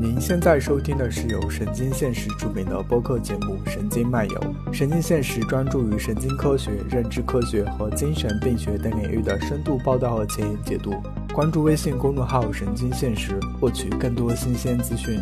[0.00, 4.40] 您现在收听的是由神经现实出品的播客节目《神经漫游》。
[4.72, 10.94] 神经现实专注于神经科学、认知科学和精神病学等领域的深度报道和前沿解读。
[11.34, 15.20] 关注微信公众号“神经现实”，获取更多新鲜资讯。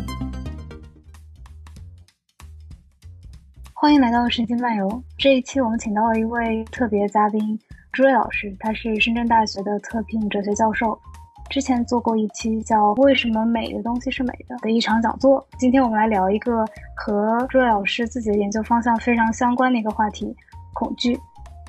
[3.73, 4.87] 欢迎来到《神经漫游》。
[5.17, 7.59] 这一期我们请到了一位特别嘉宾
[7.91, 10.99] 朱瑞老师，他是深圳大学的特聘哲学教授。
[11.49, 15.45] 之前做过一期叫《为什么美的东西是美的》的一场讲座。
[15.57, 20.35] 今天我们来聊一个和朱瑞老师自己的研究方向非常相关的一个话题——
[20.75, 21.17] 恐惧。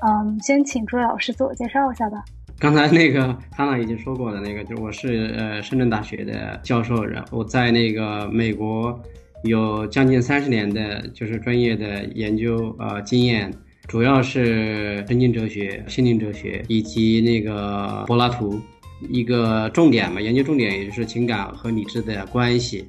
[0.02, 2.24] 嗯，先请朱瑞老师自我介绍一下吧。
[2.58, 9.00] 刚才那个哈娜已经说过的那个，就是我是呃深圳大学的教授，然后我在那个美国
[9.44, 13.52] 有将近三十年的就是专业的研究呃经验，
[13.86, 18.60] 主要是神经哲学、心灵哲学以及那个柏拉图。
[19.00, 22.86] 一个重点嘛，研究重点也就是情感和理智的关系，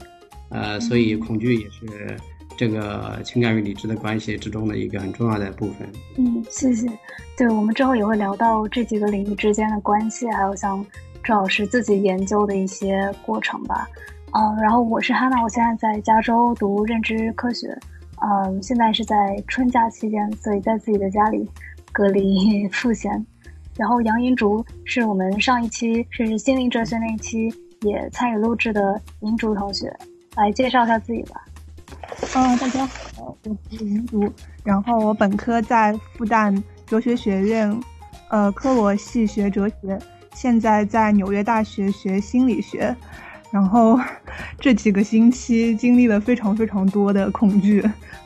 [0.49, 2.17] 呃，所以恐惧也是
[2.57, 5.87] 这个情感与理智的关系之中的一个很重要的部分。
[6.17, 6.87] 嗯，谢谢。
[7.37, 10.85] 对我们之后也会聊到这几个领域之间的关系，还有像
[11.23, 13.87] 周老师自己研究的一些过程吧。
[14.31, 17.67] 嗯，然后我是哈娜，我现在在加州读认知科学，
[18.21, 21.47] 嗯，现在是在春假期间，所以在自己的家里
[21.91, 23.25] 隔离 赋闲。
[23.79, 27.47] 然后杨银竹是我们上一期是心灵哲学那一期
[27.79, 29.89] 也参与录制的银竹同学，
[30.35, 31.41] 来介绍一下自己吧。
[32.35, 34.29] 嗯，大家好，我是银竹，
[34.65, 37.73] 然后我本科在复旦哲学学院，
[38.27, 39.97] 呃，科罗系学哲学，
[40.33, 42.93] 现在在纽约大学学心理学，
[43.49, 43.97] 然后
[44.59, 47.81] 这几个星期经历了非常非常多的恐惧。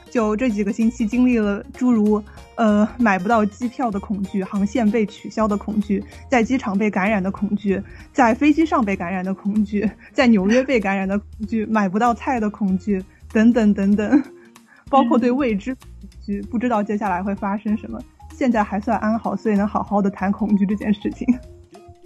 [0.09, 2.23] 就这几个星期经历了诸如，
[2.55, 14.23] 呃，买不到机票的恐惧，航线被取消的恐惧，在机场被感染的恐惧，在飞机上被感染的恐惧， 在纽约被感染的恐惧，买不到菜的恐惧，等等等等，
[14.89, 15.87] 包括对未知恐
[16.25, 17.99] 惧，不知道接下来会发生什么。
[18.31, 21.27] 现在还算安好，所以能好好的谈恐惧这件事情。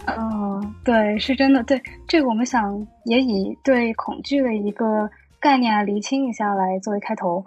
[0.07, 5.09] 哦，对，是真的，对这个我们想也以对恐惧的一个。
[5.39, 7.45] 概念啊，厘清一下来作为开头。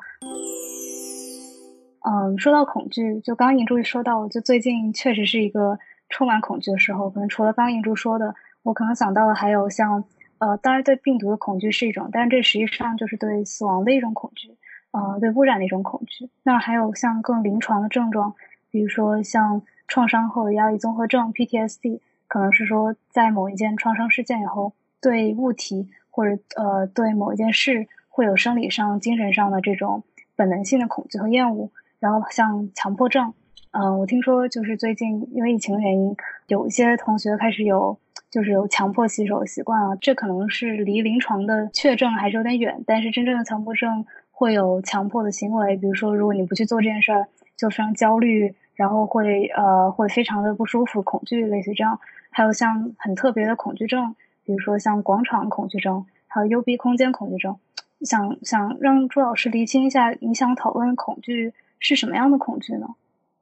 [2.02, 5.78] 嗯，说到恐惧，就刚刚银珠也说到，就最近确实是一个
[6.08, 7.10] 充满恐惧的时候。
[7.10, 10.04] 可能除了刚银珠说的，我可能想到的还有像，
[10.38, 14.56] 呃，当然对病毒的恐惧是一种，但是这实际上就是对死亡的一种恐惧，
[14.92, 16.30] 呃，对污染的一种恐惧。
[16.42, 18.34] 那还有像更临床的症状，
[18.70, 25.88] 比如说像创伤后压力综合症 （PTSD），可能是说在某一件创伤事件以后，对物体。
[26.12, 30.02] 或者呃，对某一件事会有生理上、精神上的这种
[30.34, 33.32] 本能性的恐惧和厌恶，然后像强迫症，
[33.72, 36.16] 嗯，我听说就是最近因为疫情原因，
[36.48, 37.96] 有一些同学开始有
[38.30, 52.00] 就是有强迫洗手的习惯啊，这可能是离临床的确证还是有点远，但是真正的强迫症会有强迫的行为，比如说如果你不去做这件事儿，就非常焦虑，然后会呃会非常的不舒服、恐惧，类似这样，
[52.30, 54.14] 还有像很特别的恐惧症。
[54.46, 57.56] 比如说像广场恐惧症，还有幽闭空间恐惧症，
[58.00, 62.86] 想想让朱老师厘清一下，你想讨论恐惧是什么样的恐惧呢？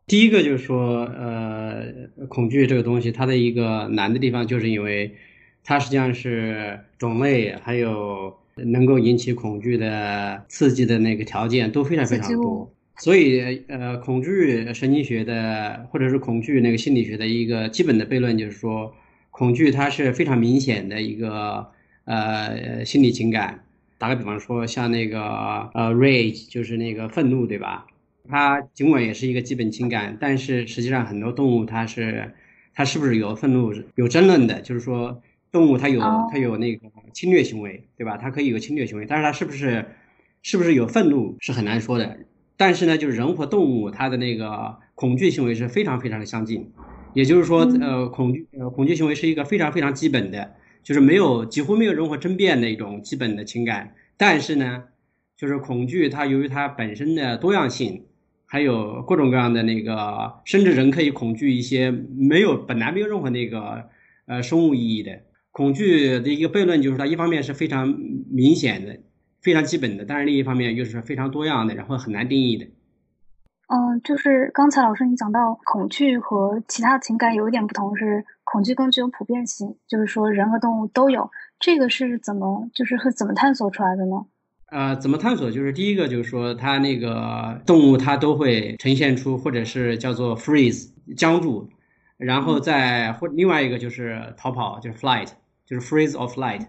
[0.07, 1.85] 第一个就是说，呃，
[2.29, 5.15] 恐惧这个东西，它的一个难的地方，就是因为
[5.63, 18.95] 它实际上是种类还有能够引起恐惧的刺激的那个条件都非常非常多，所以呃，恐惧神经学的或者是恐惧那个心理学的一个基本的悖论就是说。
[19.31, 21.69] 恐惧它是非常明显的一个
[22.07, 23.63] 呃心理情感，
[23.97, 25.21] 打个比方说，像那个
[25.75, 27.87] 呃 rage 就是那个愤怒，对吧？
[28.29, 32.33] 它尽管也是一个基本情感，但是实际上很多动物它是
[32.75, 36.01] 它是不是有愤怒有争论的，就是说动物它有
[36.31, 38.17] 它有那个侵略行为，对吧？
[38.17, 39.85] 它可以有侵略行为，但是它是不是
[40.43, 42.19] 是不是有愤怒是很难说的。
[42.57, 46.71] 但是呢，就是人和动物它的那个恐惧行为是非常非常的相近。
[47.15, 53.95] 也就是说，呃，恐惧，呃，恐惧行为是一个非常非常基本的，就是没有几乎没有任何争辩的一种基本的情感。
[54.17, 54.85] 但是呢，
[55.37, 58.05] 就是恐惧，它由于它本身的多样性，
[58.51, 63.85] 还有各种各样的那个，甚至人可以恐惧一些没有本来没有任何那个
[64.27, 65.13] 呃生物意义的
[65.53, 67.87] 恐惧的一个悖论，就是它一方面是非常
[68.31, 68.99] 明显的、
[69.43, 72.65] 非常基本的，但是另一方面又是非常多样的，然后很难定义的。
[73.69, 81.31] 嗯，就是刚才老师你讲到恐惧和其他情感有一点不同，是恐惧更具有普遍性，就是说人和动物都有。
[81.61, 84.25] 这个是怎么，就是是怎么探索出来的呢？
[84.71, 85.51] 呃，怎么探索？
[85.51, 91.69] 就是第一个就是说，它那个动物它都会呈现出，或者是叫做 freeze 僵住，
[92.19, 95.29] 然后再或另外一个就是逃跑，就是 flight，
[95.65, 96.67] 就是 freeze or flight，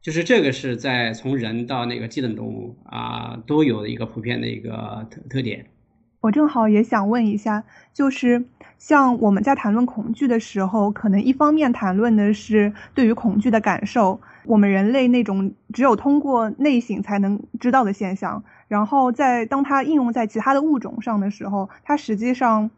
[0.00, 5.66] 就是这个是在从人到那个基本动物啊都有的一个普遍的一个特特点。
[6.22, 7.62] 我正好也想问一下，
[7.92, 8.46] 就是
[8.86, 22.70] 像我们在谈论恐惧的时候，可能一方面谈论的是对于恐惧的感受，我们人类那种只有通过内省才能知道的现象，然后在当它应用在其他的物种上的时候，它实际上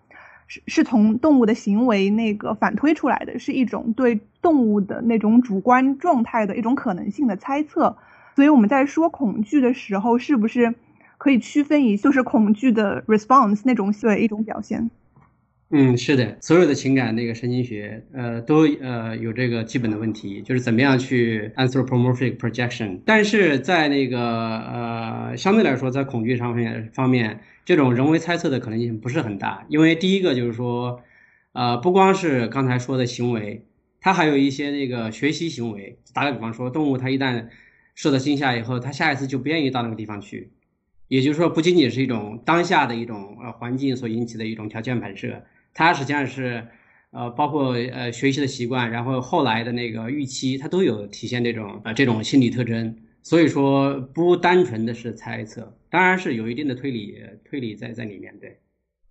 [0.46, 7.96] 是是从动物的行为那个反推出来的，是一种对动物的那种主观状态的一种可能性的猜测。
[8.36, 10.72] 所以我们在说恐惧的时候，是不是？
[11.18, 14.88] 可以区分一，就是恐惧的 response 那种对一种表现。
[15.70, 23.00] 嗯，是的，所有的情感那个神经学，呃，都呃有这个基本的问题，就是怎么样去 anthropomorphic projection。
[23.04, 31.02] 但是在那个呃相对来说，在恐惧上面方面，这种人为猜测的可能性不是很大，因为第一个就是说，
[31.52, 33.66] 呃，不光是刚才说的行为，
[34.00, 35.98] 它还有一些那个学习行为。
[36.14, 37.48] 打个比方说，动物它一旦
[37.96, 40.52] 受到惊吓以后，它下一次就不愿意到那个地方去。
[41.08, 45.44] 也就是说，不仅仅是一种当下的一种呃环境所引起的一种条件反射，
[45.78, 46.66] 它实际上是，
[47.10, 52.96] 呃，包括呃学习的习惯，然后后来的那个预期，它都有体现这种呃这种心理特征。
[53.22, 58.38] 所以说，不单纯的是猜测，当然是有一定的推理推理在在里面。
[58.38, 58.58] 对，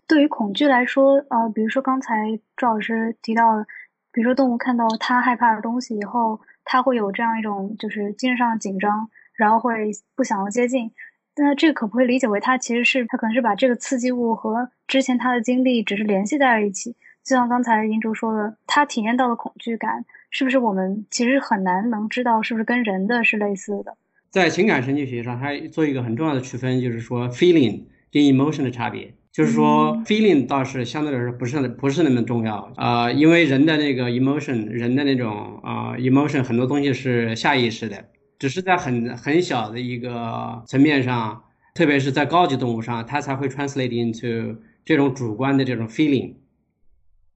[0.08, 3.64] 对于恐惧来说，呃，比如说刚才赵老师提到，
[4.10, 10.90] 比如说动物看到它害怕的东西以后，它会有这样一种就是精神上的紧张，然后会不想要接近。
[11.38, 16.92] 那这个可不可以理解为，他其实是他可能是把这个刺激物和之前他的经历只是联系在了一起，
[17.24, 23.96] 就像刚才银竹说的，他体验到的恐惧感，是不是我们其实很难能知道是不是跟人的是类似的？
[24.30, 38.04] 在情感神经学上，它做一个很重要的区分，就是说 feeling 跟 emotion 的差别，就是说 feeling 倒是相对来说不是不是那么重要啊，因为人的那个 emotion，人的那种啊 emotion 很多东西是下意识的。
[38.38, 41.42] 只是在很很小的一个层面上，
[41.74, 46.34] 特别是在高级动物上，它才会 translate into 这种主观的这种 feeling。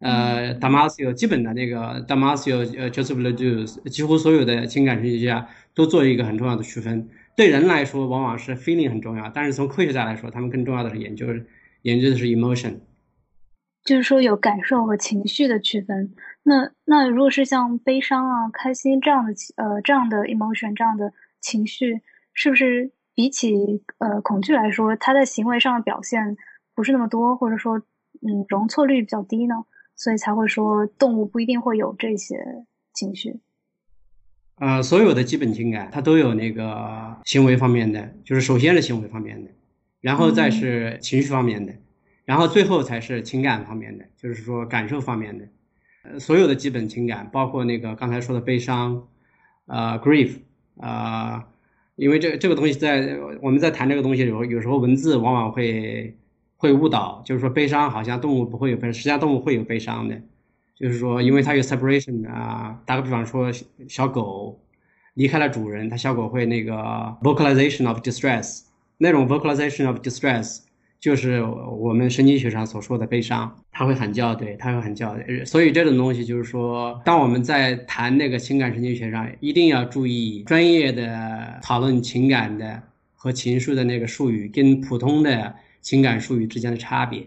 [0.01, 7.09] 呃，Damasio 基本的那个 Damasio 呃 Joseph Ledoux 几乎所有的情感神学家都做一个很重要的区分。
[7.37, 11.27] 对人来说，往往是 feeling 很重要，但是从科学家来说，他们更重要的是研究
[11.83, 12.77] 研究的是 emotion。
[13.85, 16.13] 就是说有感受和情绪的区分。
[16.43, 22.01] 那那如果是像悲伤啊、开心这样的呃这样的 emotion 这样的情绪，
[22.35, 26.37] 是不是比起呃恐惧来说，它在行为上的表现
[26.75, 29.55] 不是那么多，或者说嗯容错率比较低呢？
[29.97, 32.65] 所以才会说动物不一定会有这些
[32.95, 33.41] 情绪。
[34.57, 39.51] 呃，所有的基本情感它都有那个行为方面的，就是首先是行为方面的，
[40.01, 41.75] 然后再是情绪方面的。
[42.25, 45.51] 然后最后才是情感方面的，就是说感受方面的，呃，
[46.03, 49.07] 呃所有的基本情感，包括那个刚才说的悲伤，
[49.67, 50.39] 呃，grief，
[50.79, 51.47] 啊，
[51.97, 56.17] 因为这这个东西在我们在谈这个东西的时候，有时候文字往往会
[56.57, 60.21] 会误导，就是说悲伤好像动物不会有悲伤，实际上动物会有悲伤的，
[60.75, 63.53] 就是说因为它有 separation 啊，打个比方说
[63.87, 64.59] 小狗
[65.15, 66.75] 离开了主人，它小狗会那个
[67.23, 68.63] vocalization of distress，
[68.97, 70.61] 那种 vocalization of distress。
[71.01, 75.17] 就是我们神经学上所说的悲伤，它会喊叫，对，它会喊叫。
[75.47, 82.83] 所以这种东西就是说，当我们在谈那个情感神经学上，一定要注意专业的讨论情感的
[83.15, 87.27] 和情绪的那个术语跟普通的情感术语之间的差别。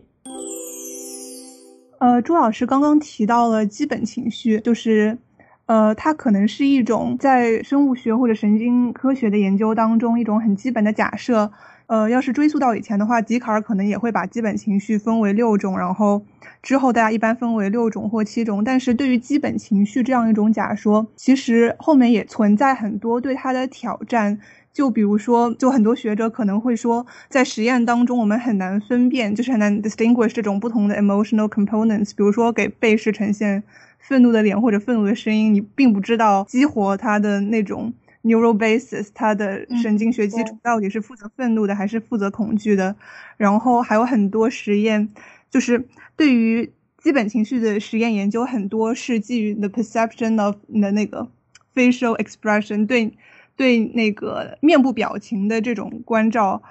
[1.97, 5.17] 呃，朱老师刚刚提到了基本情绪，就是，
[5.65, 11.51] 呃，它可能是一种在生物学或者神经科学的研究当中一种很基本的假设。
[11.87, 16.23] 呃，要是追溯到以前的话，笛卡尔可能也会把基本情绪分为六种，然后
[16.61, 18.63] 之后大家一般分为六种或七种。
[18.63, 24.39] 但是对于基本情绪这样一种假说，其实后面也存在很多对它的挑战。
[24.71, 32.09] 就比如说，就很多学者可能会说，在实验当中我们很难分辨，就是很难 distinguish 这种不同的 emotional components。
[32.15, 33.61] 比如说给被试呈现
[33.99, 37.93] 愤怒的脸或者愤怒的声音，你并不知道激活它的那种。
[38.23, 42.95] Neural basis，它的神经学基础到底是负责愤怒的还是负责恐惧的？
[43.35, 45.09] 然后还有很多实验，
[45.49, 51.27] 就是对于基本情绪的实验研究，很多是基于 the perception of 的那个
[51.75, 53.11] facial expression，对
[53.57, 56.63] 对那个面部表情的这种关照。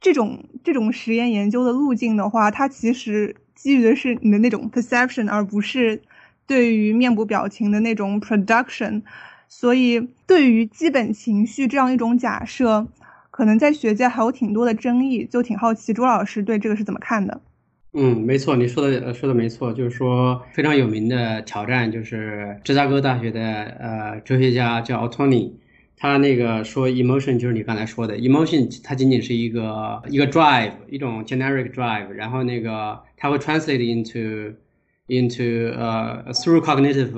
[0.00, 6.00] 这种这种实验研究的路径的话，它其实基于的是你的那种 perception，而不是
[6.46, 9.02] 对于面部表情的那种 production。
[9.54, 12.86] 所以，对于基本情绪这样一种假设，
[13.30, 17.38] 可能在学界还有挺多的争议，就挺好奇朱老师对这个是怎么看的？
[17.92, 23.40] 嗯，没错，你说的说的没错，就是说非常有名的挑战，就是芝加哥大学的
[23.78, 25.54] 呃哲学家叫奥托尼，
[25.98, 34.54] 他那个说 emotion 就是你刚才说的 emotion，它仅仅是一个一个 drive，一种 generic drive，然后那个它会 translate into
[35.08, 37.12] into 呃 through cognitive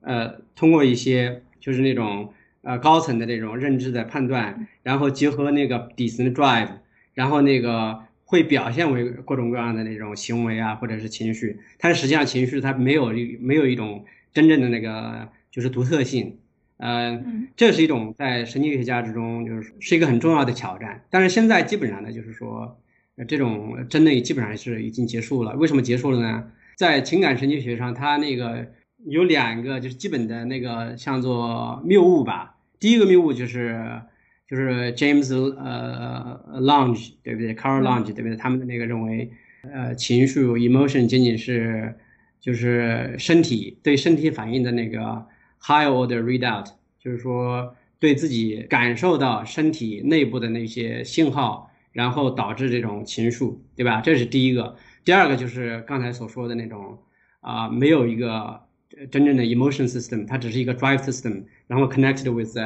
[0.00, 6.68] 呃通过一些就是那种呃高层的这种认知的判断，然后结合那个底层的 drive，
[7.14, 16.38] 然后那个会表现为各种各样的那种行为啊或者是情绪，但是实际上情绪它没有一没有一种真正的那个就是独特性。
[16.82, 17.22] 呃，
[17.56, 21.04] 这是一种在神经学家之中，就是是一个很重要的挑战。
[21.10, 22.80] 但是现在基本上呢，就是说，
[23.28, 25.54] 这种针对基本上是已经结束了。
[25.56, 26.50] 为什么结束了呢？
[26.76, 28.66] 在情感神经学上，它那个
[29.06, 32.56] 有两个就是基本的那个像做谬误吧。
[32.78, 34.02] 第一个谬误就是
[34.48, 38.36] 就是 James 呃 Lange 对不对？Carl Lange 对不对？
[38.36, 39.30] 他们的那个认为，
[39.62, 41.96] 呃，情绪 emotion 仅仅是
[42.40, 45.26] 就是身体对身体反应的那个。
[45.62, 54.00] High order readout，就是说对自己感受到身体内部的那些信号，然后导致这种情绪，对吧？
[54.00, 54.74] 这是第一个。
[55.04, 56.96] 第二个就是刚才所说的那种
[57.42, 58.62] 啊，没有一个
[59.10, 62.56] 真正的 emotion system，它只是一个 drive system，然后 connected with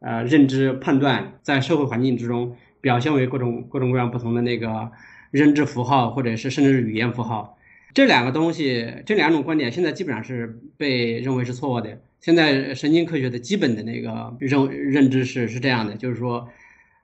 [0.00, 4.90] 呃认知判断，在社会环境之中表现为各种各种各样不同的那个
[5.30, 7.58] 认知符号，或者是甚至是语言符号。
[7.94, 12.00] 这两个东西，这两种观点现在基本上是被认为是错误的。
[12.20, 16.48] 现在神经科学的基本的那个认认知是是这样的，就是说，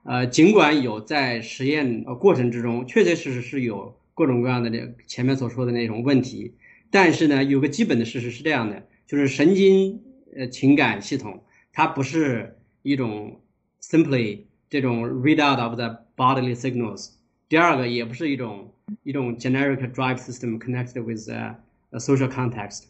[0.03, 6.53] 呃，尽管有在实验过程之中确确实实是有各种各样的那前面所说的那种问题，
[6.91, 10.01] 但是呢，有个基本的事实是这样的，就是神经
[10.35, 11.43] 呃情感系统
[11.73, 13.41] 它不是一种
[13.81, 17.13] simply 这种 readout of the bodily signals，
[17.49, 22.83] 第二个也不是一种一种 generic drive system connected with a social context。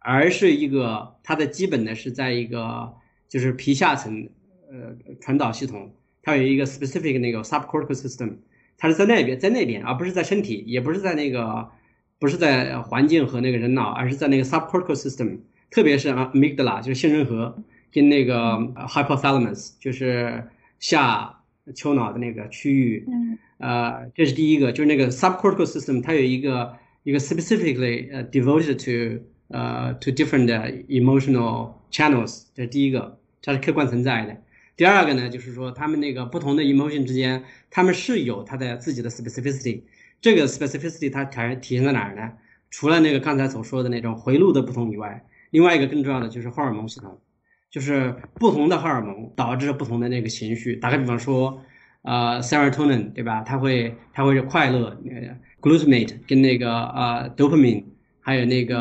[0.00, 2.94] 而是一个它的基本的是在一个
[3.28, 4.28] 就是皮下层
[4.70, 8.36] 呃传导系统，它有一个 specific 那个 subcortical system，
[8.78, 11.68] 它是在那边在那边，而不是在身体，也不是在那个
[12.18, 15.38] 不是在环境和那个人脑，而是在那个 subcortical system，
[15.70, 17.56] 特别是 amygdala 就是杏仁核
[17.92, 18.56] 跟那个
[18.88, 20.44] hypothalamus 就是
[20.78, 21.40] 下
[21.74, 30.46] 丘脑的那个区域，嗯，呃，这是第一个，就是那个 subcortical system 它有一个一个 specifically 呃 devoted to 呃，to different
[30.88, 34.36] emotional channels，这是第一个，它是客观存在的。
[34.76, 39.82] 第二个呢，就是说他们那个不同的 emotion 之间，他们是有它的自己的 specificity。
[40.20, 42.32] 这个 specificity 它体体现在哪儿呢？
[42.70, 47.18] 除了那个刚才所说的那种回路的不同以外，另外一个更重要的就是荷尔蒙系统，
[47.70, 50.76] 就是不同的荷尔蒙导致不同的那个情绪。
[50.76, 51.62] 打个比方说，
[52.02, 53.42] 呃，serotonin 对吧？
[53.42, 55.00] 它会它会是快乐
[55.60, 57.84] ，glutamate 跟那个呃 dopamine。
[58.20, 58.76] 还有那个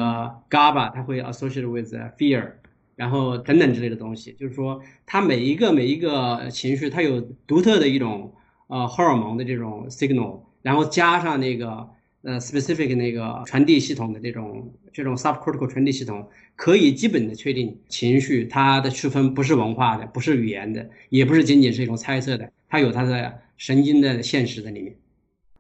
[0.50, 2.52] GABA，它会 associated with fear，
[2.98, 8.34] 然后等等之类的东西，就是说它每一个每一个情绪，它有独特的一种
[8.68, 11.88] 呃荷尔蒙的这种 signal，然后加上那个
[12.24, 24.94] 呃 specific 那个传递系统的这种这种 subcortical 传递系统，可以基本的确定情绪它的区分不是文化的，不是语言的，也不是仅仅是一种猜测的，它有它的神经的现实在里面。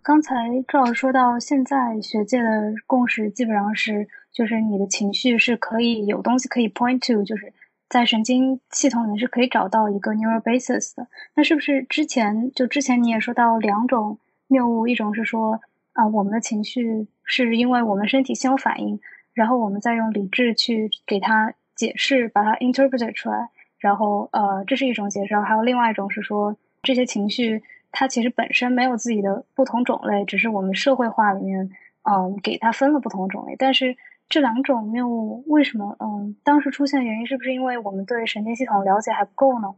[0.01, 0.33] 刚才
[0.67, 7.53] 赵老师说到，现在学界的共识基本上是，就是你的情绪是可以有东西可以 point to，就是
[7.87, 11.07] 在神经系统里面是可以找到一个 neural basis 的。
[11.33, 15.59] 那是不是之前就之前你也说到两种谬误，一种是说
[15.93, 18.99] 啊，我们的情绪是因为我们身体先有反应，
[19.33, 23.49] 然后我们再用理智去给它解释，把它 interpret 出来，
[23.79, 25.35] 然后呃，这是一种解释。
[25.39, 27.63] 还有另外一种是说这些情绪。
[27.89, 31.71] 它其实本身没有自己的不同种类，只是我们社会化里面，
[32.03, 33.55] 嗯，给它分了不同种类。
[33.57, 33.95] 但是
[34.27, 39.73] 这两种谬误为什么，嗯，当时出现的原因是不是因为我们对神经系统了解还不够呢？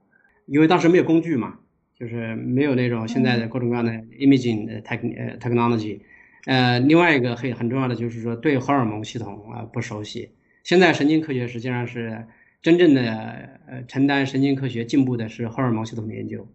[0.48, 1.60] 因为当时没有工具嘛，
[2.00, 6.00] 就是没有那种现在的各种各样的 imaging 的 tech 呃 technology。
[6.46, 10.30] 呃，另外一个很很重要的就是说对荷尔蒙系统啊不熟悉。
[10.64, 12.26] 现在神经科学实际上是
[12.62, 13.02] 真正的
[13.68, 16.48] 呃承担神经科学进步的是荷尔蒙系统的研究。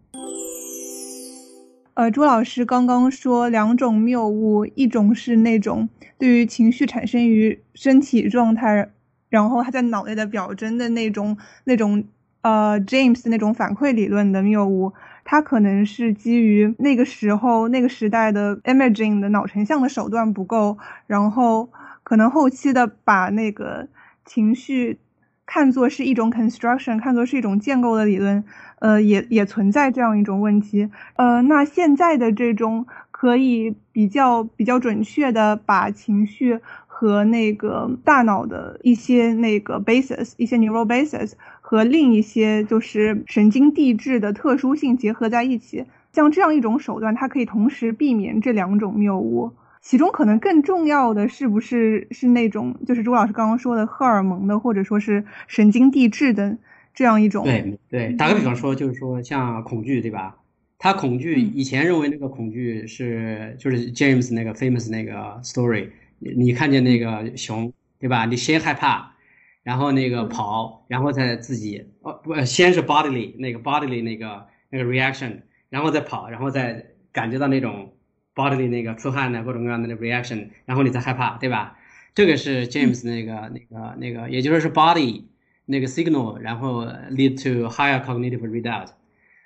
[1.93, 5.87] 呃，朱老师刚刚说两种谬误，一种是那种
[6.17, 8.89] 对于情绪产生于身体状态，
[9.29, 12.03] 然后他在脑内的表征的那种那种
[12.41, 14.91] 呃 James 那种反馈理论的谬误，
[15.25, 20.77] 它可能是基于那个时候那个时代的 imaging 的脑成像的手段不够，
[21.07, 21.69] 然后
[22.03, 23.87] 可能后期的把那个
[24.23, 24.99] 情绪
[25.45, 28.43] 看作是一种 construction，看作是一种建构的理论。
[28.79, 30.89] 呃，也也存在这样一种问题。
[31.15, 36.59] 呃，那现在的这种可以比较比较准确的把情绪
[36.97, 45.83] 和那个大脑的一些那个 basis，一些 neural basis 和另一些就是神经递质的特殊性结合在一起，
[46.13, 49.51] 像这样一种手段，它可以同时避免这两种谬误。
[49.81, 56.57] 其中可能更重要的是不是是那种就是朱老师刚刚说的荷尔蒙的或者说是神经递质的
[56.93, 57.43] 这样一种？
[57.43, 60.37] 对对，打个比方说，就是说像恐惧，对吧？
[60.77, 68.25] 他恐惧以前认为那个恐惧是就是 James 那个 famous 那个 story，你看见那个熊，对吧？
[68.25, 69.15] 你先害怕，
[69.63, 77.93] 然后那个跑，然后再自己哦不，先是 bodily 那个 bodily 那个那个 reaction，然后再跑，然后再感觉到那种
[78.33, 81.77] bodily 那个出汗的各种各样的那 reaction，然后你再害怕，对吧？
[82.13, 85.23] 这个是 James 那个那个那个，也就是说 body
[85.65, 88.89] 那个 signal，然后 lead to higher cognitive redoubt。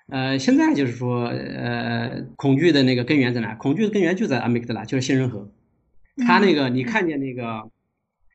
[0.08, 3.56] 呃，现在就是说，呃，恐惧的那个根源在哪？
[3.56, 5.52] 恐惧的根源就在 amygdala，就是杏仁核。
[6.26, 7.70] 它那个，你看见那个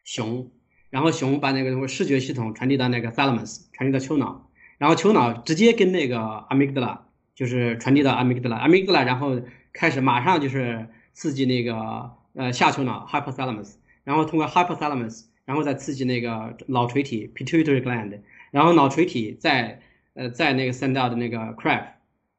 [0.05, 0.51] 熊，
[0.91, 6.17] 然后熊把那个视觉系统传递到那个 thalamus，传递到丘脑，然后丘脑直接跟那个
[6.51, 6.99] amygdala，
[7.35, 9.41] 就是传递到 amygdala，amygdala，然后
[9.73, 13.75] 开始马上就是刺激那个呃下丘脑 hypothalamus，
[14.05, 19.81] 然后通过 hypothalamus，然后再刺激那个脑垂体 pituitary gland，然后脑垂体再。
[20.17, 21.87] 呃，在那个 send out 的那个 crap，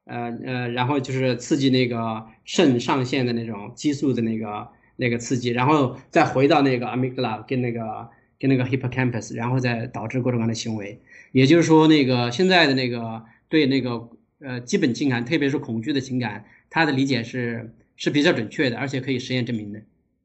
[0.05, 8.09] 呃呃，然后就是刺激那个肾上腺的那种激素的那个那个刺激，然后再回到那个 amygdala 跟那个
[8.39, 10.99] 跟那个 hippocampus，然后再导致各种各样的行为。
[11.31, 14.09] 也就是说，那个现在的那个对那个
[14.39, 19.81] 呃基本情感，特别是恐惧的情感，它的理解是是比较准确的，而且可以实验证明的。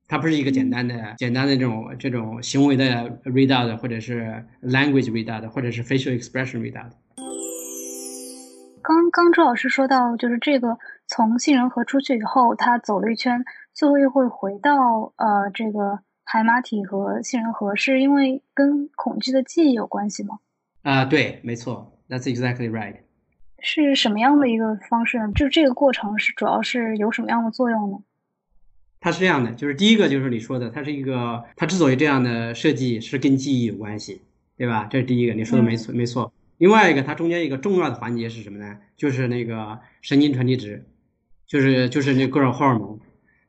[0.07, 6.91] 它不是一个简单的简单的这种这种行为的 readout，或者是 language readout，或者是 facial expression readout。
[8.83, 10.79] 刚刚周老师说到，就是这个
[11.13, 20.39] 从杏仁核出去以后，它走了一圈，最后又会回到呃这个海马体和杏仁核，是因为跟恐惧的记忆有关系吗？
[20.83, 22.95] 啊，对，没错，That's exactly right。
[23.59, 25.33] 是什么样的一个方式呢？
[25.35, 27.99] 就是这个过程是主要是有什么样的作用呢？
[29.01, 34.23] 它是这样的，就是第一个就是你说的，它是一个，它之所以这样的设计是跟记忆有关系，
[34.57, 34.87] 对吧？
[34.89, 36.33] 这是第一个，你说的没错，没错。
[36.59, 38.79] 另外一个，它中间一个重要的环节是什么呢？
[38.97, 40.87] 就是那个神经传递质，
[41.51, 43.01] 就是就是那各种荷尔蒙，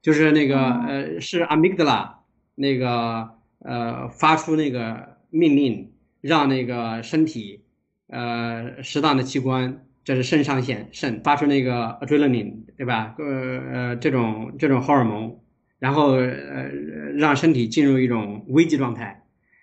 [0.02, 2.14] 就是那个呃是 amygdala
[2.56, 7.62] 那个呃发出那个命令，让那个身体
[8.08, 13.14] 呃适当的器官，这是肾上腺肾发出那个 adrenaline 对吧？
[13.20, 13.26] 呃
[13.72, 15.38] 呃这种这种荷尔蒙，
[15.78, 16.70] 然后呃
[17.16, 19.22] 让身体进入一种危机状态，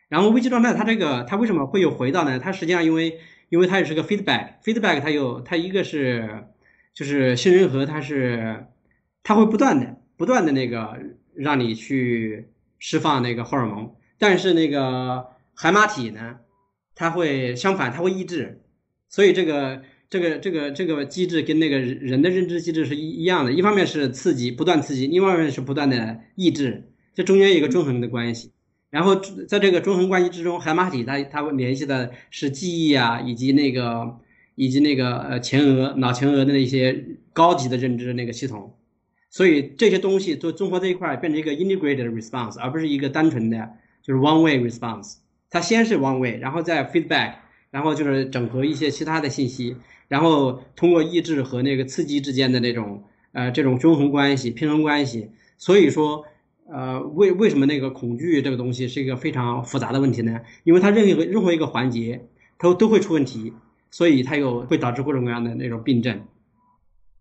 [0.08, 2.38] 然后危机状态它这个它为什么会有回到呢？
[2.38, 6.44] 它实际上因为因为它也是个 feedback，feedback 它有它一个是
[6.98, 8.66] 就是杏仁核它是
[9.22, 10.98] 它会不断的不断的那个
[11.32, 12.48] 让你去
[12.80, 16.40] 释放那个荷尔蒙，但是那个海马体呢，
[16.96, 18.60] 它会相反它会抑制，
[19.08, 28.50] 所以这个这个这个这个机制跟那个人的认知机制是一一样的，一方面是刺激不断刺激，另外一面是不断的抑制，这中间有一个中衡的关系。
[28.90, 34.18] 然后在这个中衡关系之中，海马体它它联系的是记忆啊，以及那个
[34.58, 38.74] 以及那个呃前额脑前额的那些高级的认知的那个系统，
[39.30, 43.70] 所以这些东西都综合在一块变成一个 integrated response，而不是一个单纯的
[44.02, 45.18] 就是 one way response。
[45.48, 47.34] 它先是 one way，然后再 feedback，
[47.70, 49.76] 然后就是整合一些其他的信息，
[50.08, 56.24] 然后通过抑制和那个刺激之间的那种呃这种均衡关系、平衡关系，所以说。
[56.70, 60.38] 呃，为为什么那个恐惧这个东西是一个非常复杂的问题呢？
[60.64, 63.54] 因为它任何任何一个环节，它都会出问题，
[63.90, 66.20] 所以它有会导致各种各样的那种病症。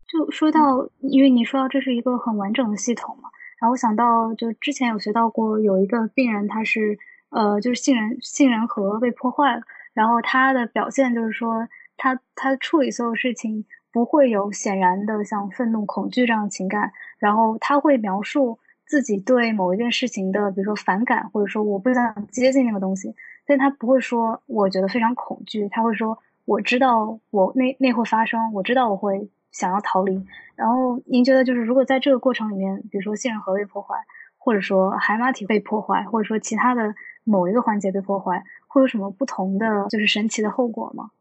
[0.08, 6.98] 就说到，因为你说到这是一个很完整的系统嘛，然后我想到，就之前有学到过，有一个病人他是
[7.30, 9.62] 呃，就是杏仁杏仁核被破坏了，
[9.94, 18.60] 然后他的表现就是说，他他处理所有事情不会有显然的像愤怒、恐惧这样的情感，然后他会描述。
[18.90, 23.14] 自己对某一件事情的，比如说反感，或者说我不想接近那个东西，
[23.46, 30.26] 但他不会说我觉得非常恐惧，他会说我知道我那那会发生，我知道我会想要逃离。
[30.56, 33.96] 然后您觉得就是如果在这个过程里面，比如说信任核被破坏，
[34.38, 41.12] 或者说海马体被破坏，或者说其他的某一个环节被破坏，会有什么不同的就是神奇的后果吗？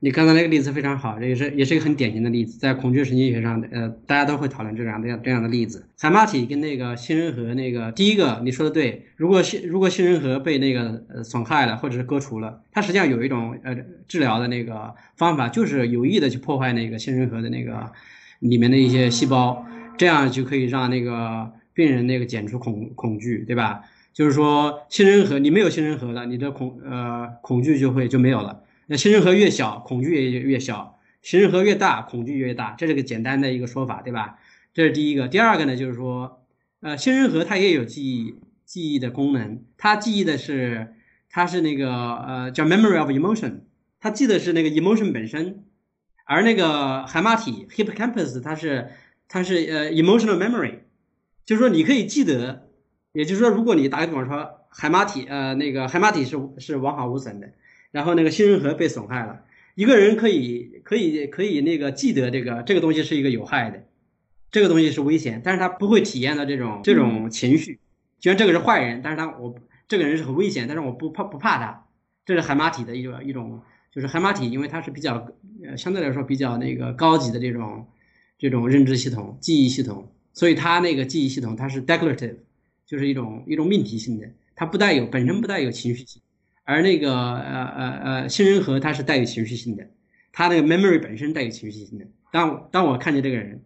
[0.00, 5.86] 你刚才那个例子非常好，这也是也是一个很典型的例子，在恐惧神经学上，呃，大家都会讨论这样这样这样的例子。
[5.98, 13.74] 海马体跟那个杏仁核，那个第一个你说的对，如果杏如果杏仁核被那个呃损害了或者是割除了，它实际上有一种呃
[14.06, 17.90] 治疗的那个方法，就是有意的去破坏那个杏仁核的那个
[18.40, 19.64] 里面的一些细胞，
[19.96, 23.80] 这样就可以让那个病人那个减除恐恐惧，对吧？
[24.12, 28.60] 就是说杏仁核你没有杏仁核了，你的恐呃恐惧就会就没有了。
[28.88, 32.76] 那杏仁核越小，恐惧也越小；杏仁核越大，恐惧越大。
[32.78, 34.38] 这是个简单的一个说法，对吧？
[34.72, 35.26] 这是第一个。
[35.26, 36.44] 第二个呢，就是说，
[36.80, 40.94] 呃，杏仁核它也有记忆记忆的功能，它记忆的是
[41.28, 43.62] 它是那个呃叫 memory of emotion，
[43.98, 45.64] 它记得是那个 emotion 本身，
[46.24, 48.90] 而那个海马体 hippocampus 它是
[49.26, 50.80] 它是呃 emotional memory，
[51.44, 52.68] 就是说你可以记得，
[53.12, 57.48] 也就是说，如果你打个比方说海马体呃那个海马体是是完好无损的。
[57.96, 59.42] 然后那个杏仁核被损害了，
[59.74, 63.86] 一个人可以可以可以那个记得这个这个东西是一个有害的，
[64.50, 67.78] 这个东西是危险，但是他不会体验到这种这种情绪，
[68.20, 69.54] 虽然这个是坏人，但是他我
[69.88, 71.86] 这个人是很危险，但是我不怕不怕他，
[72.26, 75.26] 这是海马体的一种一种，就是海马体，因为它是比较
[75.64, 77.86] 呃相对来说比较那个高级的这种
[78.38, 82.36] 这种认知系统记忆系统，所以它那个记忆系统它是 declarative，
[82.84, 86.20] 就是一种一种命题性的，它不带有本身不带有情绪性。
[86.66, 89.86] 而那个呃呃呃杏仁核它是带有情绪性的，
[90.32, 92.04] 它那个 memory 本身带有情绪性的。
[92.32, 93.62] 当当我看见这个人，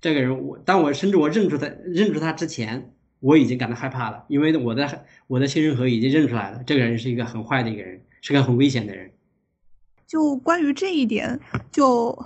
[0.00, 9.10] 这个人我当我甚至我认出他认出他之前，我已经感到害怕了，因为我的我的杏仁核已经认出来了，这个人是一个很坏的一个人，是个很危险的人。
[10.06, 11.40] 就关于这一点，
[11.72, 12.16] 就。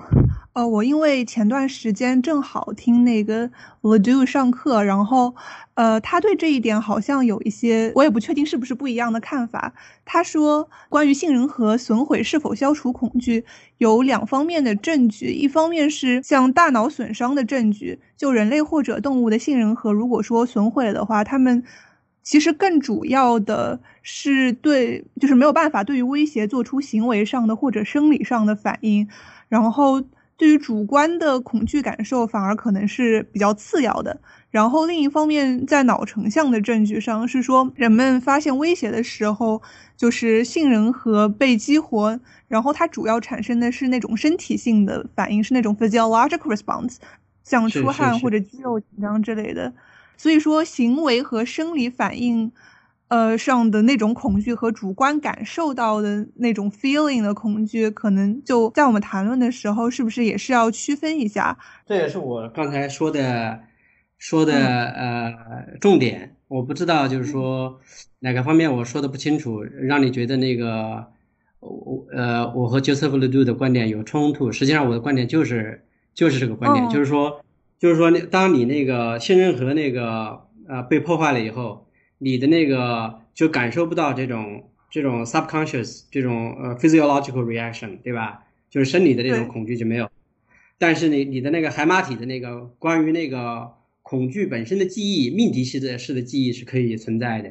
[0.52, 3.48] 呃，我因为前段时间正好听那个
[3.82, 5.32] Ledoux 上课，然后，
[5.74, 9.72] 呃，他对这一点好像有一些，我也不确定是不是不一样的看法。
[10.04, 13.44] 他说，关于杏仁核损毁是否消除恐惧，
[13.78, 21.62] 有两方面的证据，一方面是像大脑损伤的证据，就人类或者动物的杏仁核如果说损毁了的话，他们
[22.24, 29.06] 其实更主要的是对，就是没有办法对于威胁做出行为上的或者生理上的反应，
[29.48, 30.02] 然后。
[30.40, 34.18] 对于主观的恐惧感受，反而可能是比较次要的。
[34.50, 39.60] 然后另一方面，在脑成像的证据上是说，人们发现威胁的时候，
[39.98, 46.96] 就是杏仁核被激活，然后它主要产生的是那种身体性的反应，是那种 physiological response，
[47.44, 49.70] 像出汗或者肌肉紧张之类的。
[50.16, 52.50] 所以说，行为和生理反应。
[53.10, 61.58] 呃，上的那种恐惧和主观感受到的那种 feeling 的恐惧，可能就在我们谈论的时候，是不是也是要区分一下？
[61.84, 63.58] 这也是我刚才说的
[64.16, 65.34] 说的呃
[65.80, 66.36] 重点。
[66.46, 67.80] 我不知道就是说
[68.20, 71.04] 哪个方面我说的不清楚，让你觉得那个
[71.58, 74.52] 我呃我和 Joseph Ledoux 的观点有冲突。
[74.52, 77.40] 实际上我的观点就是就是这个观点，就是说
[77.80, 81.88] 就是说那当你那个信任和那个呃被破坏了以后。
[82.22, 88.44] 你的那个就感受不到这种这种 subconscious 这种呃 physiological reaction，对吧？
[88.68, 90.08] 就是生理的这种恐惧就没有。
[90.78, 97.48] 但是你你的那个海马体的那个关于那个恐惧本身的记忆，命题式的式的记忆是可以存在的。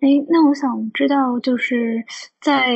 [0.00, 2.04] 哎，那我想知道，就是
[2.40, 2.74] 在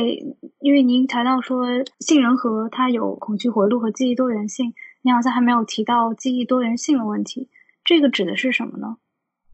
[0.59, 1.67] 因为您谈到说
[1.99, 7.49] 杏仁核它有恐惧回路和记忆多元性，你好像还没有提到记忆多元性的问题，
[7.83, 8.97] 这个指的是什么呢？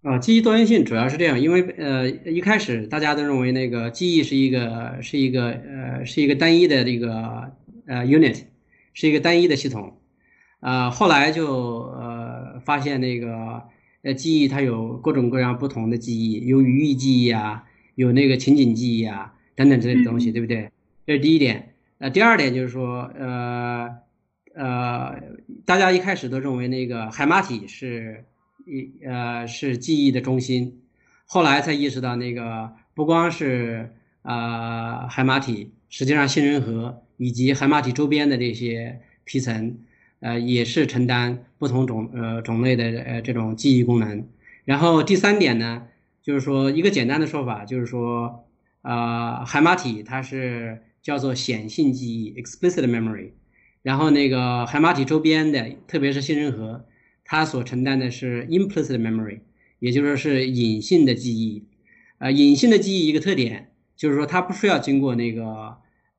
[0.04, 7.54] 啊，记忆多元性主要是这样，因为呃，一开始大家都认为那个记忆是一个是一个呃是一个单一的这个
[7.88, 8.44] 呃 unit，
[8.94, 9.98] 是一个单一的系统，
[10.60, 13.64] 啊，后来就呃发现那个
[14.02, 17.64] 呃记忆它有各种各样不同的记忆，有语义记忆啊，
[17.96, 20.70] 有那个情景记忆啊等等之类的东西，对不对？
[21.08, 21.76] 这是第一点。
[22.00, 23.90] 呃，第二点就是说，呃
[24.54, 25.16] 呃，
[25.66, 28.26] 大家一开始都认为那个海马体是。
[28.66, 30.82] 一呃是记忆的中心，
[31.26, 39.78] 后来才意识到那个不光是啊海马体，实际上杏仁核以及海马体周边的这些皮层，
[40.20, 44.26] 呃也是承担不同种呃种类的呃这种记忆功能。
[44.66, 45.84] 然后第三点呢，
[46.22, 48.46] 就是说一个简单的说法，就是说
[48.82, 53.32] 啊海马体它是叫做显性记忆 （explicit memory），
[53.82, 56.86] 然后那个海马体周边的，特别是杏仁核。
[57.34, 59.40] 它所承担的是 implicit memory，
[59.80, 61.64] 也就是说是隐性的记忆。
[62.20, 65.44] 呃，隐性的记忆一个特点就是说它不需要经过那个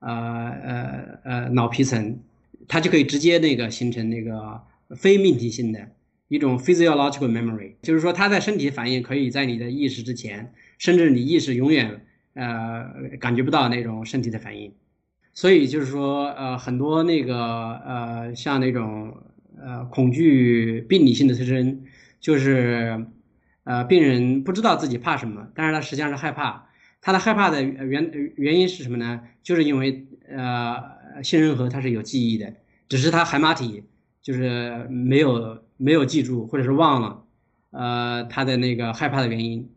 [0.00, 2.18] 呃呃呃脑皮层，
[2.66, 4.60] 它就可以直接那个形成那个
[4.96, 5.88] 非命题性的
[6.26, 12.86] 一种 physiological memory，就是说它在身体反应可以在你的意识之前，甚至你意识永远呃
[13.20, 14.72] 感觉不到那种身体的反应。
[15.32, 17.36] 所以就是说呃很多那个
[17.86, 19.16] 呃像那种。
[19.64, 21.82] 呃，恐惧病理性的特征
[22.20, 23.06] 就是，
[23.64, 26.66] 呃，病人不知道自己怕什么，但是他实际上是害怕。
[27.00, 29.22] 他的害怕的原原因是什么呢？
[29.42, 32.52] 就是因为呃，杏仁核它是有记忆的，
[32.88, 33.84] 只是他海马体
[34.22, 37.22] 就是没有没有记住或者是忘了，
[37.70, 39.70] 呃他的那个害怕的原因。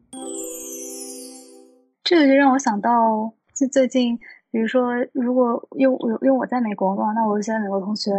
[2.03, 4.17] 这个就让我想到，就最近，
[4.49, 8.11] 比如说，如果因为因为我在美国嘛，那我有些美国同学，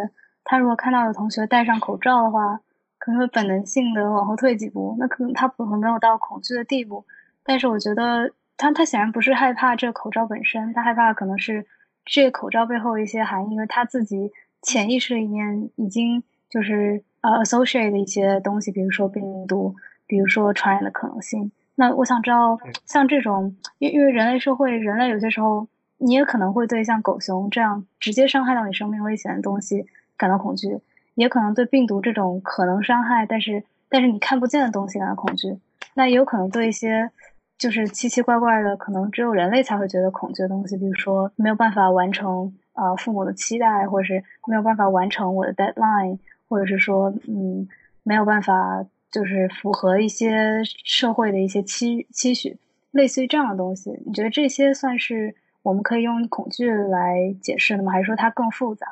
[0.50, 2.58] 他如果看到有同学戴上口罩的话，
[2.96, 4.96] 可能会本能性的往后退几步。
[4.98, 7.04] 那可能他可能没有到恐惧的地步，
[7.44, 11.66] 但是我觉得他他显然不是害怕这个口罩本身，他害怕的可能是
[12.06, 14.32] 这个口罩背后一些含义，因为他自己
[14.62, 21.52] 潜意识里面已经就是呃 associate 的一些东西，比如说病毒，比如说传染的可能性。
[21.74, 29.86] 那我想知道，像这种，因因为人类社会，人类有些时候，你也可能会对像狗熊这样直接伤害到你生命危险的东西
[30.18, 30.78] 感到恐惧，
[31.14, 35.56] 也可能对病毒这种可能伤害，但是但是你看不见的东西感到恐惧。
[35.94, 37.10] 那也有可能对一些
[37.56, 47.66] 就是奇奇怪怪的，可能只有人类才会觉得恐惧的东西，比如说没有办法完成呃父母的期待，或者是没有办法完成我的 deadline，或者是说嗯
[48.02, 48.84] 没有办法。
[49.10, 52.58] 就是符合一些社会的一些期期许，
[52.90, 53.90] 类似于这样的东西。
[54.04, 57.90] 你觉得这些算是我们可以用恐惧来解释的吗？
[57.90, 58.86] 还是说它更复杂？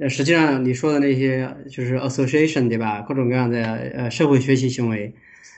[0.00, 3.02] 呃，实际上你说的那些就是 association，对吧？
[3.02, 3.62] 各种各样的
[3.94, 5.12] 呃社会学习行为，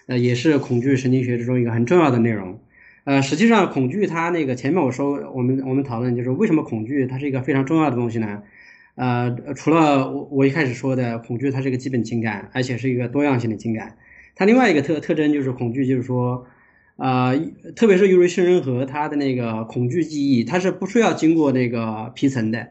[0.08, 2.58] 呃，也是恐惧神经学之中一个很重要的内容。
[3.04, 8.42] 呃，实际上恐惧它那个前面我说我们我们讨论就是为什么恐惧它是一个非常重要的东西呢？
[8.96, 13.96] 呃，除了我我一开始说的恐惧，它是一个基本情感，而且是一个多样性的情感。
[14.34, 16.46] 它另外一个特特征就是恐惧，就是说，
[16.96, 17.38] 呃，
[17.76, 22.68] 特别是由于杏仁核它的那个恐惧记忆，它是不需要经过那个皮层的，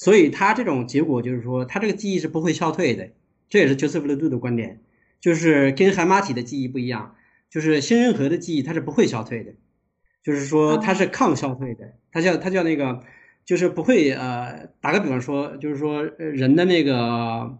[0.00, 3.10] 所以它这种结果就是说，它这个记忆是不会消退的。
[3.50, 4.80] 这也是杰瑟夫勒杜的观点，
[5.20, 7.16] 就是跟海马体的记忆不一样，
[7.50, 9.52] 就是杏仁核的记忆它是不会消退的，
[10.24, 13.02] 就是说它是抗消退的，它叫它叫那个。
[13.42, 17.58] 就是不会呃，打个比方说，就是说人的那个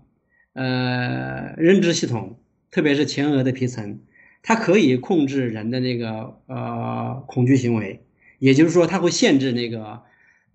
[0.52, 2.38] 呃认知系统，
[2.70, 3.98] 特别是前额的皮层，
[4.42, 8.04] 它可以控制人的那个呃恐惧行为，
[8.38, 10.02] 也就是说，它会限制那个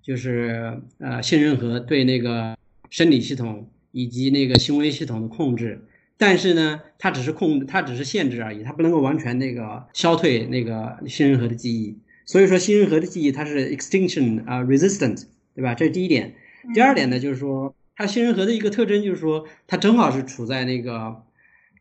[0.06, 2.56] 就是呃杏仁核对那个
[2.91, 5.82] 生理系统以及那个行为系统的控制，
[6.15, 11.98] 但是呢，它只是控，它只是限制而已，它不能够完全那个消退那个杏仁核的记忆。
[12.28, 15.24] 所以说，杏仁核的记忆它是 extinction 啊 resistant，
[15.56, 15.74] 对吧？
[15.74, 16.36] 这是第一点。
[16.74, 21.24] 第二点呢，就是说它杏仁核的一个特征就是说，它正好是处在那个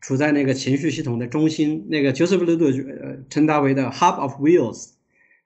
[0.01, 1.85] 处在那个情绪系统的中心。
[1.89, 4.91] 那个 Joseph Ludo 呃称它为的 hub of wheels，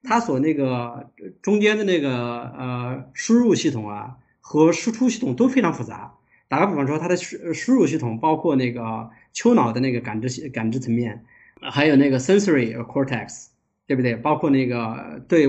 [0.04, 2.10] 它所那个中间的那个
[2.58, 6.16] 呃输入系统啊和输出系统都非常复杂。
[6.48, 11.24] 打个比方说，它的输输入系统包括那个丘脑的那个感知感知层面，
[11.62, 13.48] 还有那个 sensory cortex。
[13.90, 14.16] 对不对？
[14.16, 15.48] 包括那个对，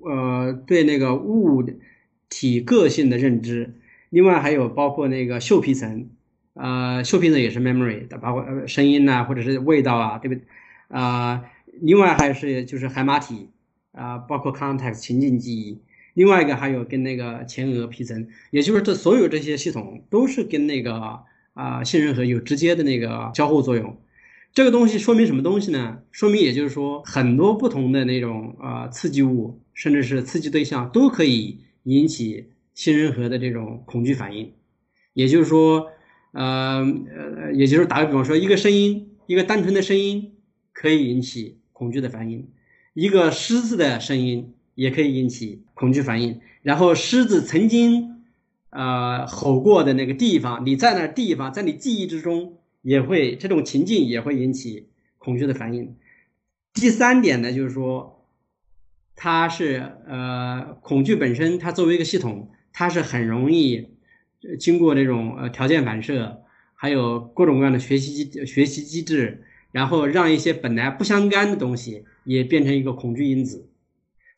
[0.00, 1.62] 呃，对那个物
[2.28, 3.76] 体个性的认知，
[4.10, 6.10] 另外还有包括那个嗅皮层，
[6.54, 10.42] 呃，嗅皮层也是 memory 的，包括呃声音呐，或者是味道啊，对不对？
[10.88, 11.44] 啊，
[11.80, 13.50] 另外还是就是海马体
[13.96, 15.78] 啊，包括 context 情境记忆，
[16.14, 21.20] 另外一个还有跟那个前额皮层，也就是这所有这些系统都是跟那个
[21.54, 23.96] 啊杏仁核有直接的那个交互作用。
[24.52, 25.98] 这个东西说明什么东西呢？
[26.12, 34.50] 说明也就是说，很多不同的那种呃刺激物，甚至是刺激对象，都可以引起杏仁核的这种恐惧反应。
[35.12, 35.88] 也就是说，
[36.32, 36.78] 呃
[37.14, 40.32] 呃，也就是打个比方说，一个声音，一个单纯的声音
[40.72, 42.40] 可以引起恐惧的反应；
[42.96, 46.40] 一个狮子的声音也可以引起恐惧反应。
[46.62, 48.22] 然后，狮子曾经
[48.70, 52.54] 呃吼过的那个地方，你在那地方，在你记忆之中。
[52.82, 54.86] 也会这种情境也会引起
[55.18, 55.96] 恐惧的反应。
[56.72, 58.24] 第三点呢，就是说，
[59.16, 63.88] 它是呃恐惧本身，它作为一个系统，它是很容易
[64.60, 66.42] 经过这种呃条件反射，
[66.74, 69.42] 还有各种各样的学习机学习机制，
[69.76, 73.68] 然后让一些本来不相干的东西也变成一个恐惧因子。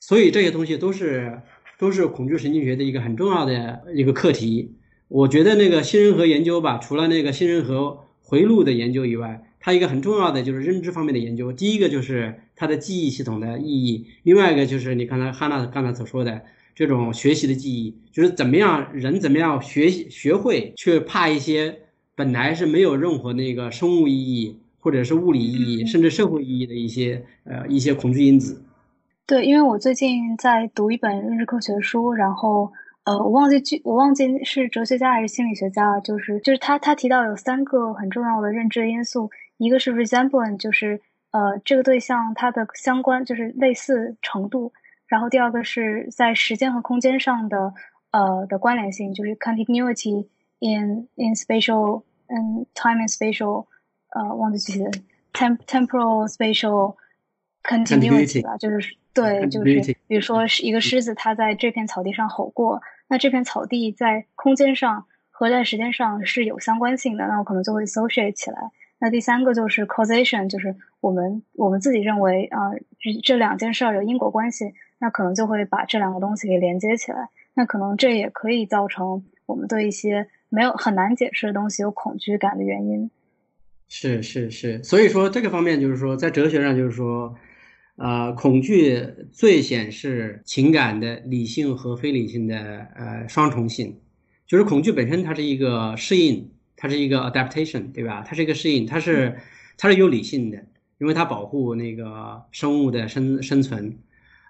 [0.01, 1.41] 所以这些东西都是
[1.79, 4.75] 都是恐惧神经学的一个很重要的一个课题。
[5.07, 8.05] 我觉得那个杏仁核研究吧，除了那个杏仁核。
[8.31, 11.51] 回路的研究以外，它一个很重要的就是认知方面的研究。
[11.51, 16.43] 第一个就是它的记忆系统的意义，另外一个就是你刚才汉娜刚才所说的
[16.75, 21.75] 这种学习的记忆，就是怎么样人怎么样学习学会去怕一些
[22.15, 28.65] 本来是没有任何那个生物意义或者是物理意义甚至社会意义的一些呃一些恐惧因子。
[29.27, 32.73] 对，因为我最近在读一本认知科学书，然后。
[33.05, 36.01] 呃，我忘记具，我忘记是哲学家还是心理学家了。
[36.03, 44.75] 就是就是他他提到有三个很重要的认知因素，一个是 resemblance，就是呃这个对象它的相关就是类似程度，
[45.07, 47.73] 然后第二个是在时间和空间上的
[48.11, 50.27] 呃的关联性，就是 continuity
[50.59, 53.65] in in spatial 嗯 time and spatial
[54.11, 54.91] 呃忘记具体的
[55.33, 56.97] temp temporal spatial
[57.63, 68.71] continuity 吧，就是对，就是比如说是一个狮子，它在这片草地上吼过，那这片草地在空间上和在时间上是有相关性的，那我可能就会 associate 起来。
[69.01, 77.29] 那第三个就是 causation，就是我们我们自己认为啊，这这两件事儿有因果关系，那可能就会把这两个东西给连接起来。
[77.55, 83.11] 那可能这也可以造成我们对一些没有很难解释的东西有恐惧感的原因。
[83.89, 87.35] 是是是，所以说这个方面就是说，在哲学上就是说，
[87.97, 92.57] 呃，恐惧最显示情感的理性和非理性的
[92.95, 93.99] 呃双重性，
[94.47, 96.51] 就是恐惧本身它是一个适应。
[96.81, 98.23] 它是一个 adaptation，对吧？
[98.25, 99.37] 它是一个适应，它是
[99.77, 100.65] 它是有理性的，
[100.99, 103.99] 因为它保护那个生物的生生存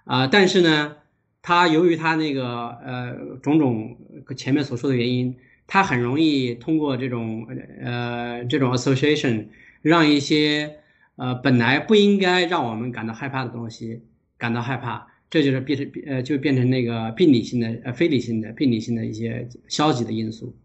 [0.03, 0.27] 啊。
[0.27, 0.95] 但是呢，
[1.41, 3.97] 它由于它那个呃种种
[4.37, 5.35] 前面所说的原因，
[5.71, 7.47] 它很容易通过这种
[7.79, 9.45] 呃这种 association，
[9.83, 10.77] 让一些
[11.15, 14.01] 呃本来不应该让我们感到害怕的东西
[14.35, 20.55] 感到害怕，这就是变成呃就变成那个病理性的呃非理性的病理性的一些消极的因素。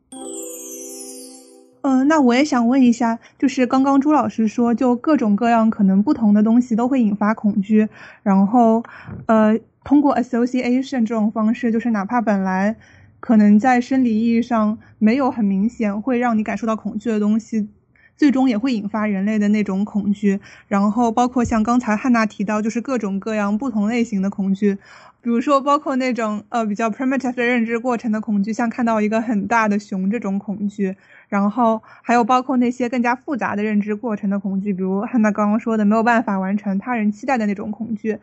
[1.83, 7.87] 嗯，那我也想问一下，就是刚刚朱老师说，就各种各样可能不同的东西都会引发恐惧，
[8.23, 8.83] 然后，
[9.27, 12.75] 呃，通过 association 这种方式，就是哪怕本来
[13.25, 17.67] 可能在生理意义上没有很明显会让你感受到恐惧的东西，
[18.19, 20.39] 最终也会引发人类的那种恐惧。
[20.69, 24.77] 然后，包括像刚才汉娜提到，就是各种各样不同类型的恐惧。
[25.23, 30.95] 比如说，包括那种呃比较 primitive 的认知过程的恐惧，像看到一个很大的熊这种恐惧，
[31.31, 38.19] 然后还有包括那些更加复杂的认知过程的恐惧，比如汉娜刚刚说的没有办法完成他人期待的那种恐惧，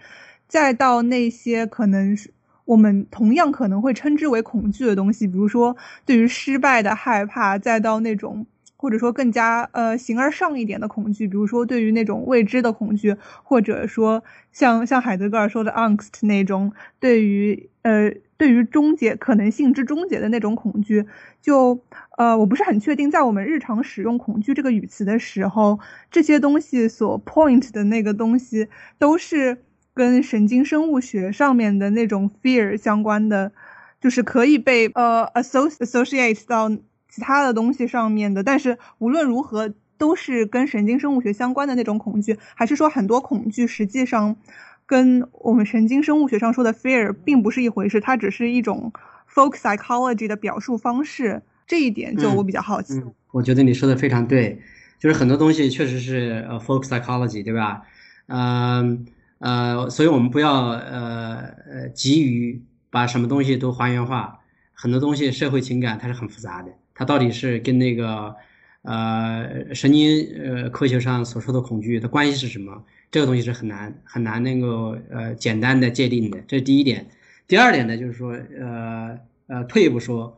[0.48, 2.30] 再到那些可能是
[2.66, 8.46] 我们同样可能会称之为恐惧的东西，比如说对于失败的害怕，再到那种。
[8.78, 21.06] 或者说更加呃形而上一点的恐惧，比如说对于那种未知的恐惧，或者说像像海德格尔说的 angst 那种对于呃对于终结可能性之终结的那种恐惧，
[21.44, 21.80] 就
[22.18, 29.60] 呃我不是很确定，在我们日常使用恐惧这个语词的时候，这些东西所 point 的那个东西都是
[29.94, 33.52] 跟神经生物学上面的那种 fear 相关的，
[34.00, 36.72] 就是可以被呃 associate 到。
[37.14, 44.38] 其他的东西上面的，但是无论如何都是跟神经生物学相关的那种恐惧，还是说很多恐惧实际上
[44.86, 48.94] 跟我们神经生物学上说的 fear 并不是一回事，它只是一种
[49.30, 51.42] folk psychology 的表述方式。
[51.68, 53.04] 这一点就我比较好奇。
[53.34, 54.62] 我觉得你说的非常对，
[54.98, 57.82] 就是很多东西确实是呃 folk psychology，对吧？
[58.28, 58.40] 嗯
[58.88, 58.98] 呃，
[59.42, 61.38] 呃所以我们不要呃
[61.70, 64.40] 呃急于把什么东西都还原化，
[64.74, 66.72] 很多东西社会情感它是很复杂的。
[66.94, 68.36] 它到底是跟那个
[68.84, 72.84] 呃神经呃科学上所说的恐惧的关系是什么？
[73.10, 77.08] 这个东西是很难很难能够呃简单的界定的，这是第一点。
[77.48, 80.36] 第二点呢，就是说呃呃退一步说，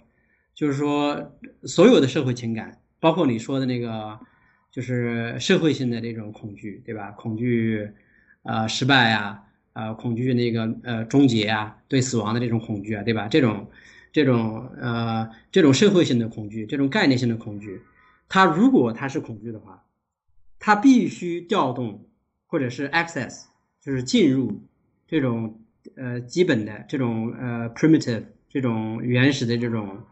[0.55, 1.31] 就是说
[1.63, 4.17] 所有的社会情感，包括你说的那个
[4.71, 7.11] 就是社会性的这种恐惧，对吧？
[7.11, 7.87] 恐惧
[8.43, 13.27] 呃失败啊，呃恐惧那个呃终结啊，对死亡的这种恐惧啊，对吧？
[13.27, 13.67] 这种。
[14.15, 17.81] 这种呃，这种社会性的恐惧，这种概念性的恐惧，
[18.29, 19.85] 它如果它是恐惧的话，
[20.59, 22.05] 它必须调动
[22.45, 23.45] 或者是 access，
[23.81, 24.61] 就是进入
[25.07, 25.59] 这种
[25.95, 30.03] 呃基本的这种呃 primitive 这种原始的这种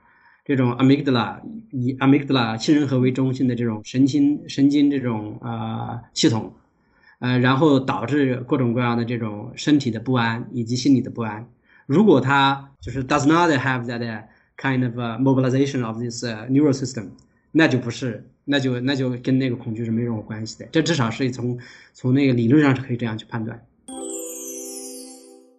[0.45, 1.39] 这种 amygdala
[1.69, 6.51] 以 amygdala 杏仁核为中心的这种神经神经这种啊系统，
[7.21, 11.47] 呃，然后导致各种各样的这种身体的不安以及心理的不安。
[11.85, 14.23] 如果他就是 does not have that
[14.57, 17.09] kind of mobilization of this neural system，
[17.51, 20.67] 那就不是，那就那就跟那个恐惧是没任何关系的。
[20.71, 21.59] 这至少是从
[21.93, 23.61] 从那个理论上是可以这样去判断。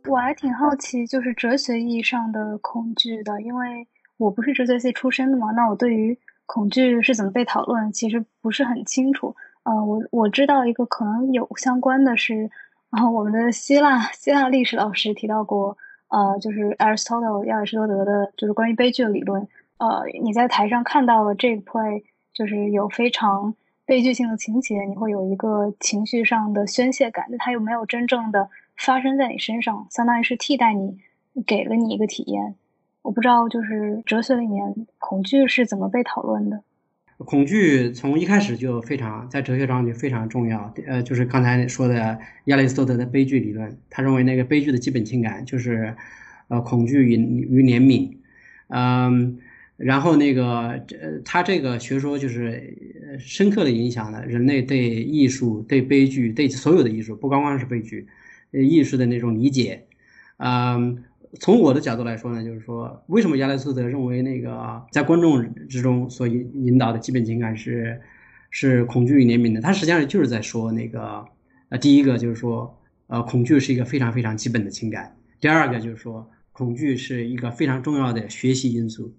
[0.08, 9.36] 我还挺好奇，就是哲学意义上的恐惧的，因为我不是哲学系出身的嘛，那我对于恐惧是怎么被讨论，其实不是很清楚。
[9.64, 12.50] 呃，我我知道一个可能有相关的是，
[12.90, 15.76] 然后我们的希腊希腊历史老师提到过。
[16.14, 19.48] 呃，就是 Aristotle 亚里士多德的，就是关于悲剧的理论。
[19.78, 22.02] 呃，你在台上看到了这个 play，
[22.34, 23.54] 就是有非常
[23.86, 30.98] 悲剧性的情节，你会有一个情绪上的宣泄感，但它又没有真正的发生在你身上，相当于是替代你，
[31.46, 32.54] 给了你一个体验。
[33.00, 36.62] 我不知道，就是哲学里面恐惧是怎么被讨论的。
[37.24, 45.94] 恐惧从一开始就非常在哲学上就非常重要，呃，就是刚才说的亚里士多德的悲剧理论，他认为那个悲剧的基本情感就是，
[46.48, 48.16] 呃，恐惧与与怜悯，
[48.68, 49.38] 嗯，
[49.76, 52.76] 然后那个呃，他这个学说就是
[53.18, 58.06] 深刻的影响了人类对艺术、对悲剧、对所有的艺术，不光光是悲剧，
[58.52, 59.84] 呃，艺术的那种理解。
[60.38, 61.04] 嗯，
[61.40, 68.00] 从我的角度来说呢，就是说，为什么亚里士多德认为那个在观众之中所引引导的基本情感是
[68.50, 69.60] 是恐惧与怜悯的？
[69.60, 71.24] 他实际上就是在说那个，
[71.70, 75.06] 呃，第一个就是说，呃，恐惧是一个非常非常基本的情感；
[75.40, 79.14] 第二个就是说，恐惧是一个非常重要的学习因素。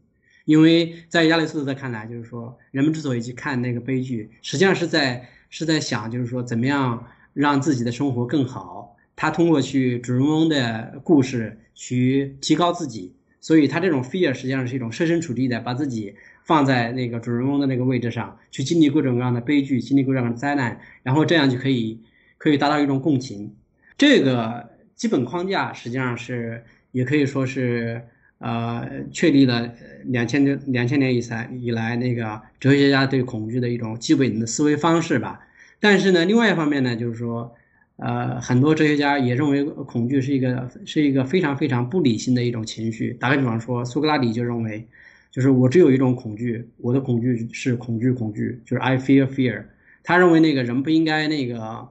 [0.46, 8.93] 因为在亚里士多德看来，就是说，人们之所以去看那个悲剧，实际上是在是在想，就是说，怎么样让自己的生活更好。
[9.16, 22.00] 他通过去主人公的故事去提高自己，所以他这种 fear 实际上是一种设身处地的把自己放在那个主人公的那个位置上去经历各种各样的悲剧，经历各种各样的灾难，然后这样就可以
[22.38, 23.56] 可以达到一种共情。
[23.98, 28.02] 这个基本框架实际上是也可以说是。
[28.40, 35.40] 呃，确立了两千年两千年以来以来那个哲学家对恐惧的一种基本的思维方式吧。
[35.80, 37.56] 但是呢，另外一方面呢，就是说，
[37.98, 43.14] 呃，很多哲学家也认为恐惧是一个是一个非常非常不理性的一种情绪。
[43.14, 44.88] 打个比方说，苏格拉底就认为，
[45.32, 49.64] 就是我只有一种恐惧，我的恐惧是恐惧恐惧，就是 I fear fear。
[50.04, 51.88] 他认为那个人不应该那个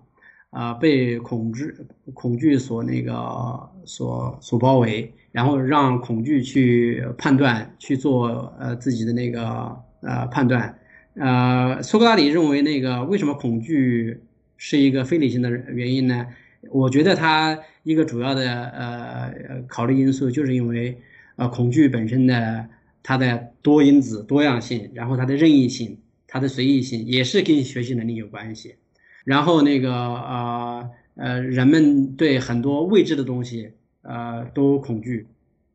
[0.50, 1.74] 啊被恐惧
[2.12, 5.12] 恐惧所那个所所包围。
[5.32, 10.78] 然后让恐惧去判断，去做呃自己的那个呃判断，
[11.14, 14.20] 呃，苏格拉底认为那个为什么恐惧
[14.64, 16.24] 是一个非理性的原因呢？
[16.70, 20.96] 我觉得它一个主要的呃考虑因素就是因为
[21.34, 22.64] 呃恐惧本身的
[23.02, 25.98] 它的多因子多样性，然后它的任意性，
[26.28, 28.76] 它的随意性也是跟学习能力有关系。
[29.24, 33.72] 然后那个呃呃人们对很多未知的东西。
[34.04, 35.28] 呃，都恐惧，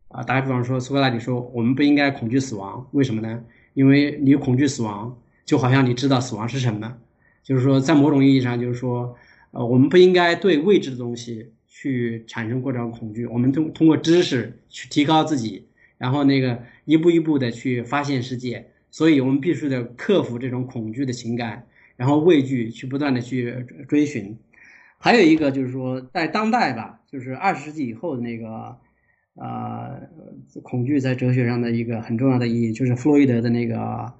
[0.10, 3.42] 啊，打个比方说，苏格拉底说，我们不应该恐惧死亡，为什么呢？
[3.74, 6.98] 因为你恐惧死亡，就好像你知道死亡是什么，
[7.48, 9.16] 就是说，在某种意义上，就是说，
[9.52, 15.66] 呃，我们不应该对未知的东西去产生过这种恐惧，我们通通过知识去提高自己，
[15.98, 24.38] 然后那个一步一步的去发现世界，所以我们必须得克服这种恐惧的情感，然后畏惧去不断的去追寻。
[24.98, 28.78] 还有一个就是说，在当代吧，就是二十世纪以后的那个，
[29.36, 30.02] 呃，
[30.64, 34.12] 恐惧在哲学上的一个很重要的意义，就是弗洛伊德的那个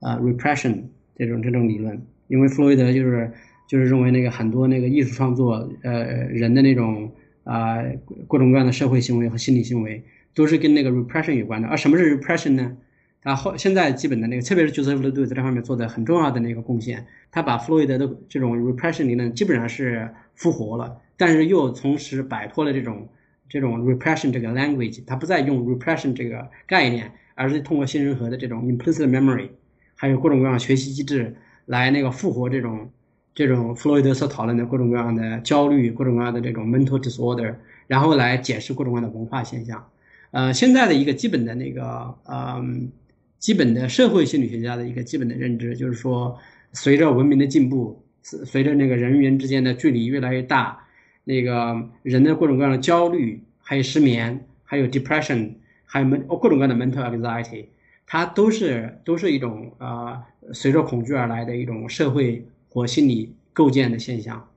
[0.00, 0.82] 呃 repression
[1.16, 2.04] 这种这种理论。
[2.28, 3.30] 因为弗洛伊德就是
[3.66, 7.12] 就是认为那个很多那个艺术创作，呃，人的那种
[7.44, 7.82] 啊
[8.28, 10.02] 各种各样的社会行为和心理行为，
[10.34, 11.68] 都是跟那个 repression 有关的。
[11.68, 12.76] 而什么是 repression 呢？
[13.22, 23.08] 他后现在基本的那个，特别是 Joseph l e d o 在这方面做的很重要的那个贡献，他把弗洛伊德的这种 repression 理论基本上是复活了，但是又同时摆脱了这种
[23.48, 29.48] 这种 repression 这个 language，他不再用 repression 这个概念，而是通过新人和的这种 implicit memory，
[29.94, 31.34] 还有各种各样学习机制
[31.66, 32.90] 来那个复活这种
[33.34, 37.54] 这种弗洛伊德所讨论的各种各样的焦虑，各种各样的这种 mental disorder，
[37.86, 39.86] 然后来解释各种各样的文化现象。
[40.30, 42.90] 呃，现在的一个基本的那个，嗯。
[43.36, 46.38] 基本的社会心理学家的一个基本的认知就是说，
[46.72, 50.86] 随着文明的进步，随着那个人与人之间的距离越来越大，
[51.24, 57.66] 那个人的各种各样的焦虑，还有失眠，还有 depression，还有各各种各样的 mental anxiety，
[58.06, 64.48] 它都是都是一种啊，随着恐惧而来的一种社会或心理构建的现象。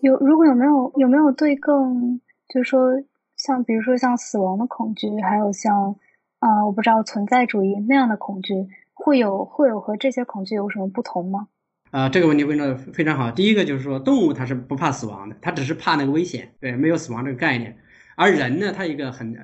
[0.00, 3.02] 有如果有没有有没有对更就是说
[3.36, 5.96] 像比如说像死亡的恐惧，还有像。
[6.38, 11.48] 啊，我不知道存在主义那样的恐惧会有会有和这些恐惧有什么不同吗？
[11.90, 13.30] 啊，这个问题问的非常好。
[13.30, 17.74] 第一个就是说，动物它是不怕死亡的，它只是怕那个危险，对，没有死亡这个概念。
[18.16, 19.34] 而人呢，他一个很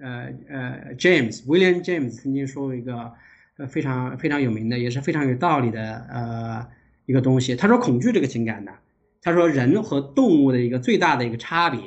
[0.00, 3.12] 呃呃，James William James 曾经说过一个
[3.56, 6.66] 呃非常非常有名的，也是非常有道理的呃
[7.06, 7.54] 一个东西。
[7.54, 8.72] 他说，恐惧这个情感呢，
[9.22, 11.80] 他说人和动物的一个最大的一个差别。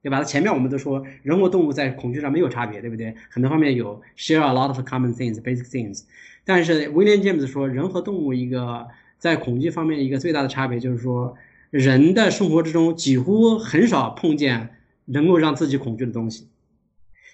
[0.00, 0.22] 对吧？
[0.22, 3.16] 前面我们都说人和动物在恐惧上没有差别，对不对？
[3.28, 6.04] 很多方面有 share a lot of common things, basic things。
[6.44, 8.86] 但是 William James 说，人和动物一个
[9.18, 11.36] 在恐惧方面一个最大的差别就是说，
[11.70, 14.70] 人的生活之中几乎很少碰见
[15.06, 16.46] 能够让自己恐惧的东西。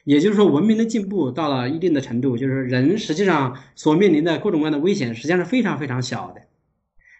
[0.05, 6.43] 也就是说，文明的进步到了一定的程度，就是人实际上所面临的各种各样的危险实际上是非常非常小的。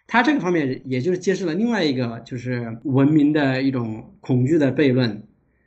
[0.07, 5.23] 他这个方面也就是揭示了另外一个就是文明的一种恐惧的悖论。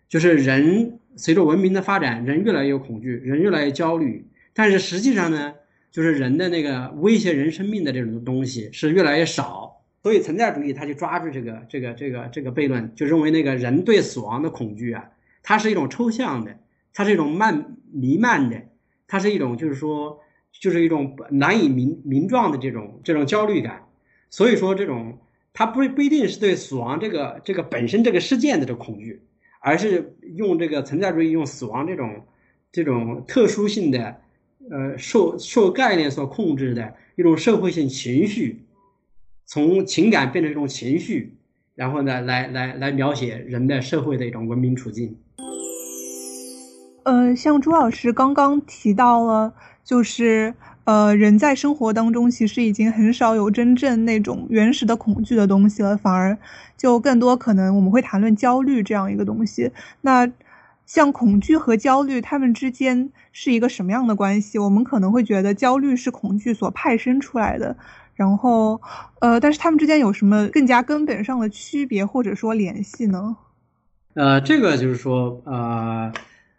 [0.09, 4.27] 就是人随着文明的发展，人越来越恐惧，人越来越焦虑。
[4.55, 5.55] 但是实际上呢，
[5.91, 9.83] 就是人的那个威胁人生命的这种东西是越来越少。
[10.03, 15.11] 所以存在主义他就抓住这个这个这个这个悖论，就认为那个人对死亡的恐惧啊，
[15.43, 16.57] 它是一种抽象的，
[16.99, 18.61] 它是一种漫弥漫的，
[19.07, 20.19] 它是一种就是说
[20.51, 23.87] 就是一种难以名名状的这种这种焦虑感。
[24.31, 25.17] 所以说，这种
[25.53, 29.23] 它不不一定是对死亡这个这个本身这个事件的这恐惧，
[29.61, 32.27] 而是用这个存在主义用死亡这种
[32.73, 34.17] 这种特殊性的
[34.69, 38.65] 呃受受概念所控制的一种社会性情绪，
[39.47, 41.37] 从情感变成一种情绪，
[41.77, 45.17] 然后呢，来来来描写人的社会的一种文明处境。
[47.09, 50.53] 呃，像朱老师刚刚提到了，就是
[50.85, 56.37] 呃，人在生活当中其实已经很少有真正那种原始的恐惧的东西了，反而
[56.77, 59.73] 就更多可能我们会谈论焦虑这样一个东西。
[60.03, 60.31] 那
[60.85, 64.59] 像恐惧和焦虑，它们之间是一个什么样的关系？
[64.59, 67.75] 我们可能会觉得焦虑是恐惧所派生出来的，
[68.17, 68.79] 然后
[69.21, 73.39] 呃，但是它们之间有什么更加根本上的区别或者说联系呢？
[74.13, 76.13] 呃，这个就是说呃。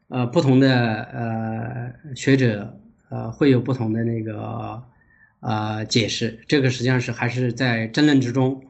[0.09, 2.77] 呃，不同的呃学者
[3.09, 4.83] 呃会有不同的那个
[5.39, 8.63] 呃解释，这个实际上是还是在争论之中。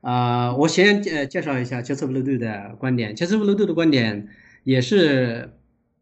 [0.00, 3.14] 啊，我先介介绍一下杰斯布鲁杜的观点。
[3.16, 4.28] 杰斯布鲁杜的观点
[4.62, 5.50] 也是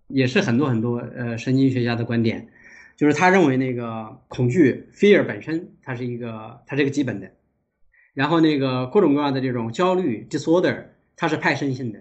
[0.08, 2.48] 也是很多很多呃神经学家的观点，
[2.96, 7.30] 就是他认为那个恐惧 fear 本身它是一个它是一个基本的，
[8.12, 10.86] 然后那个各种各样的这种焦虑 disorder
[11.16, 12.00] 它是派生性的。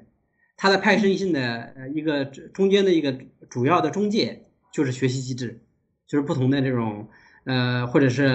[0.62, 3.18] 它的派生性的呃一个中间的一个
[3.50, 5.60] 主要的中介就是学习机制，
[6.06, 7.08] 就是不同的这种
[7.46, 8.30] 呃或者是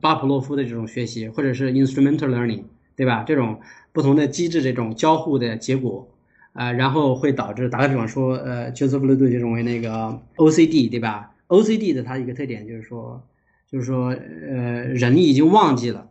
[0.00, 2.64] 巴甫洛夫的这种学习，或者是 instrumental learning，
[2.96, 3.22] 对吧？
[3.22, 3.60] 这种
[3.92, 6.12] 不同的机制这种交互的结果
[6.54, 13.24] 啊，然后会导致打个比方说，呃，杰斯布鲁顿就认为那个 OCD，对吧？OCD 的它一个特点就是说，
[13.70, 16.10] 就是说呃人已经忘记了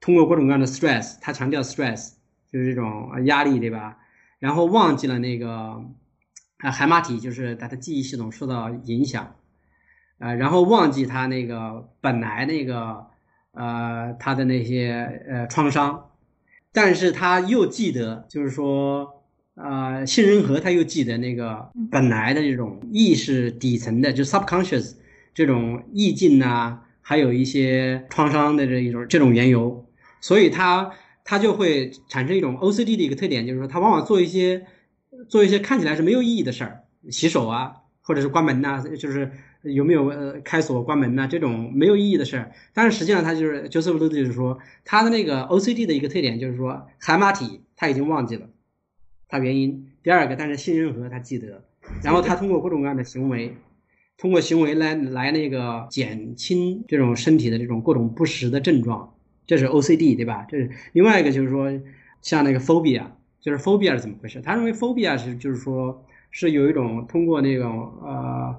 [0.00, 2.12] 通过各种各样的 stress，他强调 stress
[2.52, 3.96] 就是这种压力，对吧？
[4.40, 5.84] 然后忘记了那个
[6.56, 9.36] 啊海马体，就是他的记忆系统受到影响，
[10.18, 13.06] 呃，然后忘记他那个本来那个
[13.52, 16.08] 呃他的那些呃创伤，
[16.72, 19.22] 但是他又记得，就是说
[19.56, 24.94] 呃杏仁核他又记得那个本来的这种意识底层的，就 subconscious
[25.34, 29.86] 这种意境呐，还有一些创伤的这一种这种缘由，
[30.22, 30.92] 所以他。
[31.24, 34.66] 他就会产生一种 OCD 的一个特点，就是说他往往做一些
[35.28, 39.30] 做一些看起来是没有意义的事儿，洗手啊，或者是关门呐，就是
[39.62, 42.52] 有没有呃开锁关门呐这种没有意义的事儿。
[42.72, 48.48] 但是实际上他就是 Joseph l u 就是说他的那个 OCD 的一个特点就是说海马体他已经忘记了
[49.28, 49.86] 他原因。
[50.02, 51.62] 第二个，但是杏仁核他记得，
[52.02, 53.54] 然后他通过各种各样的行为，
[54.16, 59.14] 通过行为来来那个减轻这种身体的这种各种不适的症状。
[59.50, 60.46] 这是 OCD 对吧？
[60.48, 61.68] 这是另外一个，就是说，
[62.22, 63.02] 像那个 phobia，
[63.40, 64.40] 就是 phobia 是怎么回事？
[64.40, 68.56] 他认为 phobia 是就是说是有一种通过那种呃，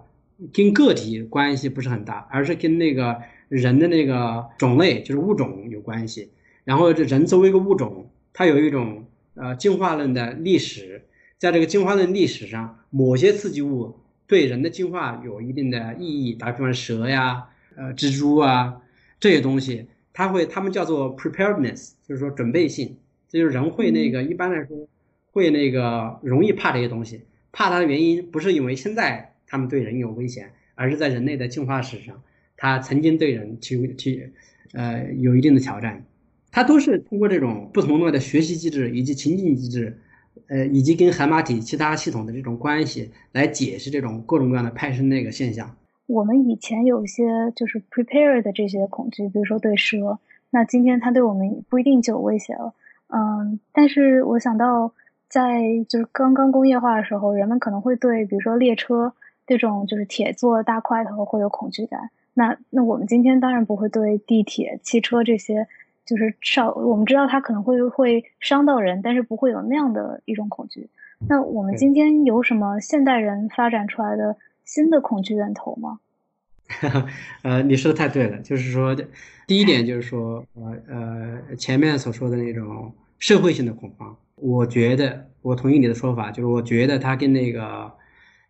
[0.52, 6.30] 跟个体关系不是很大，而是跟那个人的那个种类，就是物种有关系。
[6.66, 11.06] 然后这人作为一个物种，它有一种呃进化论的历史，
[11.38, 13.96] 在这个进化论历史上，某些刺激物
[14.28, 17.46] 对人的进化有一定的意义，打比方蛇呀、
[17.78, 18.82] 呃蜘蛛啊
[19.22, 19.86] 这些东西。
[20.14, 22.98] 他会，他们叫做 preparedness，就是说准备性，
[23.30, 24.88] 这就是人会那个一般来说
[25.32, 32.22] 会那个容易怕这些东西，怕它的原因不是因为现在他们对人有危险，而是在人类的进化史上，
[32.58, 34.24] 它曾经对人提提
[34.74, 36.06] 呃有一定的挑战，
[36.52, 39.98] 它都是通过这种不同的学习机制以及情境机制，
[40.48, 45.78] 呃以及跟海马体其他系统的这种关系来解释这种各种各样的派生那个现象。
[46.12, 52.74] 我们以前有一些就是 prepare 的这些恐惧，比如说对蛇，那今天它对我们不一定就有威胁了。
[53.08, 54.94] 嗯，但是我想到
[55.30, 59.14] 在就是刚刚工业化的时候，人们可能会对比如说列车
[59.48, 62.10] 这种就是铁做大块头会有恐惧感。
[62.34, 65.68] 那那我们今天当然不会对地铁、汽车这些
[66.06, 70.90] 就是少，我们知道它可能会会伤到人，但是不会有那样的一种恐惧。
[71.30, 74.36] 那我们今天有什么现代人发展出来的？
[74.66, 76.00] 新的恐惧源头吗？
[77.44, 78.96] 呃，你说的太对了，就是说，
[79.46, 87.92] 第一点就是说，呃呃，前面所说的那种社会性的恐慌，我觉得我同意你的说法，就是我觉得它跟那个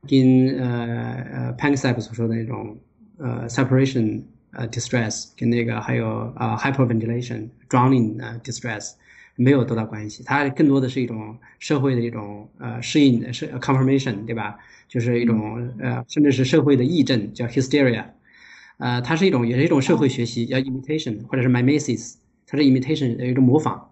[0.07, 2.77] 跟呃呃 p a n c e p 所说的那种
[3.17, 8.93] 呃 separation 呃 distress 跟那个还有啊 hyperventilation drowning 呃 distress
[9.35, 14.57] 没有多大关系，它更多的是一种社会的一种呃适应的是 confirmation 对吧？
[14.87, 18.03] 就是一种呃，甚至是社会的议证，叫 hysteria，
[18.77, 22.15] 呃，它是一种也是一种社会学习，叫 imitation 或者是 mimesis，
[22.45, 23.89] 它是 imitation 有一种模仿，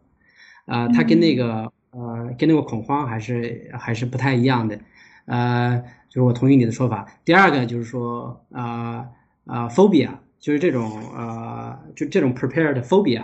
[0.66, 4.78] 啊，它跟那个呃跟那个恐慌还是还是不太一样的，
[5.26, 7.08] 呃，就是我同意你的说法。
[7.24, 9.08] 第二个就是说啊
[9.46, 13.24] 啊 phobia，就是这种呃就这种 prepared phobia，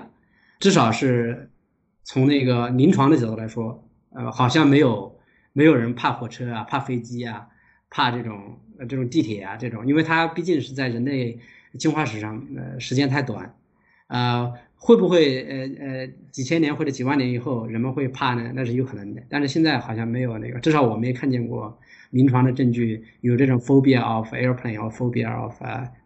[0.60, 1.50] 至少是
[2.06, 5.18] 从那个临床的角度来说，呃好像没有
[5.52, 7.48] 没有人怕火车啊，怕飞机啊，
[7.90, 11.38] 怕这种这种地铁啊这种，因为它毕竟是在人类
[11.78, 13.54] 进化史上呃时间太短，
[14.08, 14.54] 啊。
[14.78, 18.52] 会不会呃呃几千年或者几万年以后人们会怕呢？
[18.54, 21.76] 那是有可能的，但是现在好像没有那个，至少我没看见过
[22.12, 25.60] 临床的证据有这种 phobia of airplane or phobia of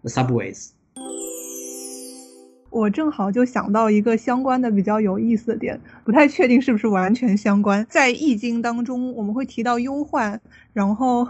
[0.05, 0.69] subways。
[2.69, 7.85] 我正好就想到一个相关的比较有意思的点，不太确定是不是完全相关。
[7.89, 10.39] 在易经当中，我们会提到忧患，
[10.73, 11.27] 然后。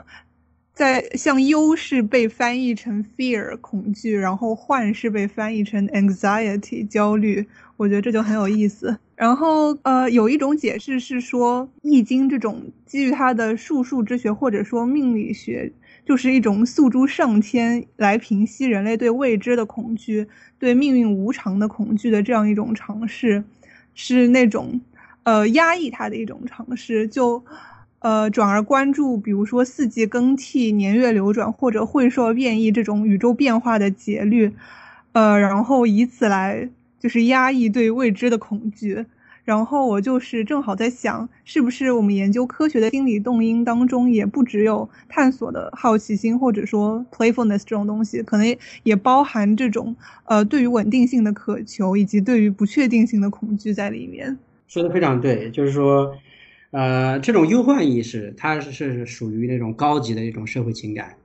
[0.72, 8.98] 在像忧是被翻译成 fear 恐惧，然后患是被翻译成 anxiety 焦虑，我觉得这就很有意思。
[9.14, 15.70] 然后呃，有一种解释是说，易经这种基于它的术数之学或者说命理学，
[16.10, 20.26] 就是一种诉诸上天来平息人类对未知的恐惧、
[20.58, 23.44] 对命运无常的恐惧的这样一种尝试，
[23.94, 24.82] 是那种
[25.22, 27.08] 呃压抑它的一种尝试。
[27.08, 27.46] 就。
[28.02, 34.54] 呃，转而关注，比如说四季更替、年月流转或者会社变异这种宇宙变化的节律，
[35.12, 39.06] 呃，然后以此来就是压抑对未知的恐惧。
[39.44, 54.38] 然后我就是正好在想，是不是我们研究科学的心理动因当中，也不只有探索的好奇心或者说 playfulness 这种东西，可能也包含这种呃对于稳定性的渴求以及对于不确定性的恐惧在里面。
[54.68, 56.16] 说的非常对，就是说。
[56.72, 61.16] 呃，这种忧患意识，它是属于那种高级的一种社会情感，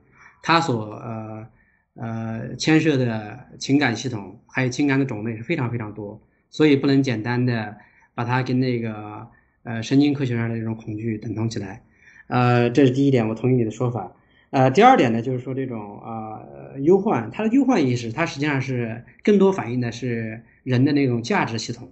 [0.41, 1.47] 它所呃
[1.93, 7.77] 呃牵涉的情感系统还有情感的种类是非常非常多，所以不能简单的
[8.15, 9.27] 把它跟那个
[9.61, 11.83] 呃神经科学上的这种恐惧等同起来。
[12.27, 14.11] 呃，这是第一点，我同意你的说法。
[14.49, 21.91] 呃，第二点呢，就是说这种呃忧患，它的忧患意识，它实际上是更多反映的是人的那种价值系统，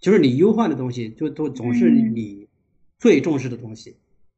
[0.00, 2.48] 就是你忧患的东西，就都总是你。
[3.00, 3.96] 最重视的东西，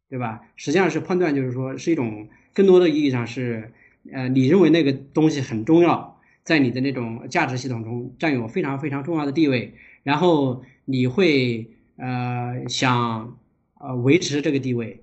[0.09, 0.41] 对吧？
[0.55, 3.73] 实际上是判断，就是说是一种更多的意义上是，
[4.13, 13.39] 呃，你认为那个东西很重要，在你的那种价值系统中占有非常非常重要的地位，然后你会呃想
[13.79, 15.01] 呃维持这个地位，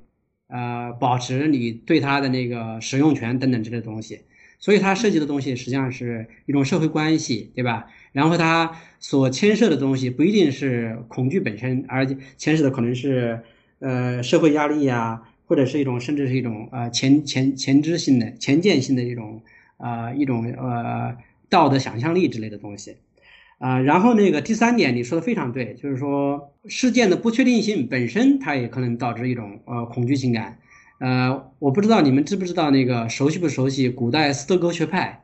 [0.47, 4.21] 呃保持你对它的那个使用权等等这类东西，
[4.59, 7.87] 所以它涉及的东西实际上是一种社会关系，对吧？
[8.11, 12.05] 然后它所牵涉的东西不一定是恐惧本身，而
[12.37, 13.43] 牵涉的可能是
[13.79, 19.41] 呃社会压力呀，或者是一种甚至是一种呃前前前知性的前见性的一种
[19.77, 21.15] 呃一种呃
[21.49, 22.97] 道德想象力之类的东西
[23.59, 23.79] 啊。
[23.79, 30.57] 然后那个第三点你说的非常对，就是说事件的不确定性本身它也可能导致一种呃恐惧情感。
[30.99, 35.23] 呃，我不知道你们知不知道那个熟悉不熟悉古代斯德哥学派。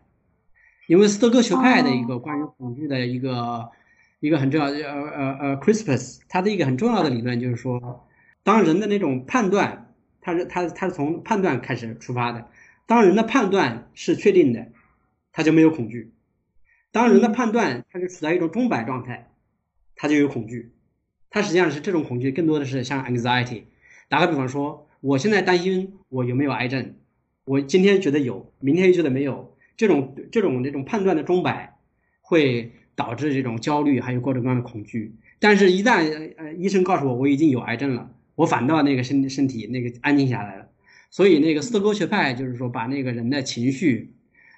[0.87, 3.71] 因为斯德哥学派的一个关于恐惧的一个
[4.19, 8.07] 一个很重要的呃呃呃 Crispus，他的一个很重要的理论就是说，
[8.43, 12.45] 当人的那种判断，他是他他是从判断开始出发的，
[12.85, 14.67] 当人的判断是确定的，
[15.33, 16.11] 他就没有恐惧；
[16.95, 19.27] 当人的判断他是处在一种钟摆状态，
[19.97, 20.71] 他就有恐惧。
[21.29, 23.63] 他实际上是这种恐惧更多的是像 anxiety。
[24.07, 26.93] 打个比方说，我现在担心我有没有癌症，
[27.43, 29.53] 我今天觉得有，明天又觉得没有。
[29.75, 31.77] 这种这种这种判断的钟摆，
[32.21, 35.13] 会导致这种焦虑，还有各种各样的恐惧。
[35.37, 40.69] 但是，一旦呃医生告诉我我已经有癌症了，我反倒那个身身体那个安静下来了。
[41.09, 44.14] 所以，那个斯德哥学派就是说，把那个人的情绪，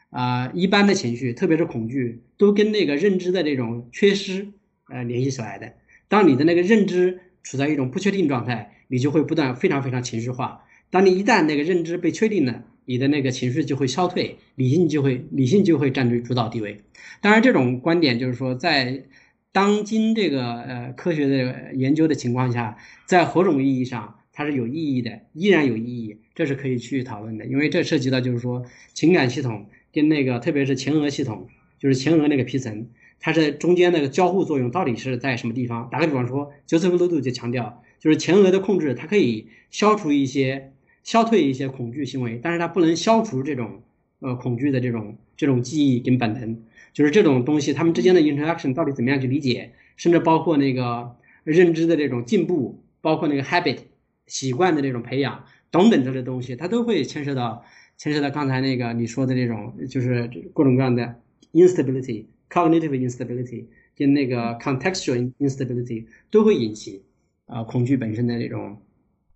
[0.10, 4.48] 啊，一般的情绪，特别是恐惧，都跟那个认知的这种缺失
[4.90, 5.74] 呃联系起来的。
[6.08, 10.64] 当你的那个认知处在一种不确定状态，你就会不断非常非常情绪化。
[10.90, 16.82] 当你一旦那个认知被确定了，你的那个情绪就会消退，理性就会理性就会占据主导地位。
[17.20, 19.04] 当然，这种观点就是说，在
[19.52, 27.46] 当今这个呃科学的研究的情况下，在何种意义上它是有意义的，依然有意义，这是可以去讨论的。
[27.46, 31.48] 因为这涉及到就是说情感系统跟那个特别是前额系统，
[31.80, 32.88] 就是前额那个皮层，
[33.20, 35.90] 它是中间那个交互作用到底是在什么地方？
[35.92, 40.72] 打个比方说，Joseph Ludo 就强调，就是前额的控制，它可以消除一些。
[41.04, 43.82] 消退一些恐惧行为，但是它不能消除这种
[44.20, 46.62] 呃恐惧的这种这种记忆跟本能，
[46.92, 51.16] 就是这种东西，它们之间的 interaction 到底怎么样去理解，甚至包括那个
[51.46, 53.78] 认知的这种进步，包括那个 habit
[54.26, 57.64] 习惯的这种培养等等这类东西，它都会牵涉到
[57.98, 61.16] 牵涉到刚才那个你说的这种，就是各种各样的
[61.54, 67.04] instability cognitive instability 跟那个 contextual instability 都会引起
[67.46, 68.78] 啊恐惧本身的这种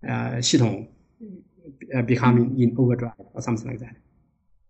[0.01, 0.87] 呃系统。
[1.93, 3.93] 呃，becoming in overdrive or something like that。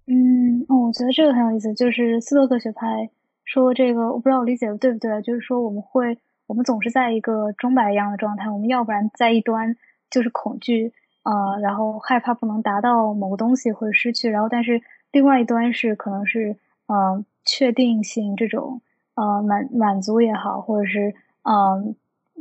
[0.08, 3.10] 嗯，哦，我觉得这个很有意思，就是斯多克学派
[3.46, 6.18] 说这个，我不知道我理解的对不对，就是说我们会，
[6.48, 9.78] 我们总是在一个钟摆一样的状态，我们要不然在一端
[10.10, 10.92] 就是恐惧，
[11.24, 16.58] 呃，然后害怕不能达到某个东西或者失去，然后但是另外一端是可能是，
[16.88, 18.82] 嗯，确定性这种，
[19.16, 21.14] 呃，满满足也好，或者是，
[21.44, 21.96] 嗯，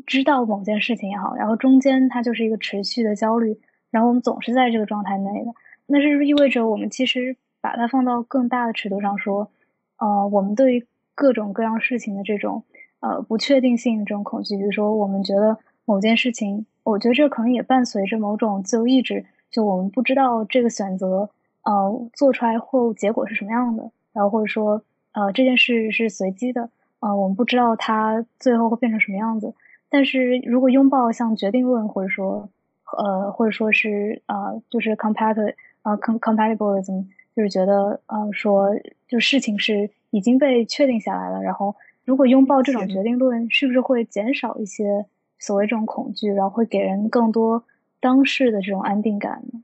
[0.06, 3.58] 知道某件事情也好，然后中间它就是一个持续的焦虑，
[3.90, 5.52] 然后我们总是在这个状态内的，
[5.86, 7.36] 那是不是意味着我们其实？
[7.62, 9.50] 把它放到更大的尺度上说，
[9.98, 12.64] 呃，我们对于各种各样事情的这种
[13.00, 21.30] 呃不确定性这种恐惧，比如说我们觉得某件事情，我觉得这可能也伴随着某种自由意志，就我们不知道这个选择
[21.62, 26.70] 呃做出来后结果是什么样的，然后或者说呃这件事是随机的，
[27.00, 29.54] 呃我们不知道它最后会变成什么样子。
[29.88, 32.48] 但是如果拥抱像决定论，或者说
[32.96, 37.06] 呃或者说是呃就是 compatible 呃 compatibilism。
[37.36, 38.70] 就是觉得，呃，说
[39.08, 41.74] 就事情是已经被确定下来了，然后
[42.04, 45.06] 如果拥抱这种决定论，是不是会减少一些
[45.40, 47.64] 所谓这种恐惧，然后会给人更多
[47.98, 49.60] 当事的这种安定感呢？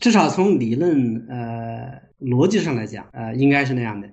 [0.00, 4.08] 至少从理论呃逻辑上来讲，呃，应该是那样的。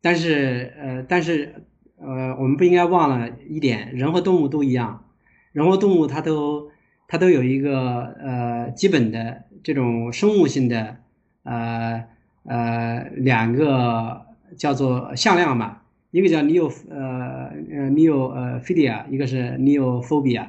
[0.00, 1.66] 但是呃，但是
[1.98, 5.04] 呃，我们不应该忘了一点，人和动物都一样，
[5.52, 6.70] 人和动物它都
[7.06, 10.96] 它都有一个呃基本的这种生物性的
[11.42, 12.04] 呃。
[12.44, 14.24] 呃，两个
[14.56, 20.48] 叫做向量吧，一个叫 neo 呃呃 neo 呃 philia，一个是 neo phobia。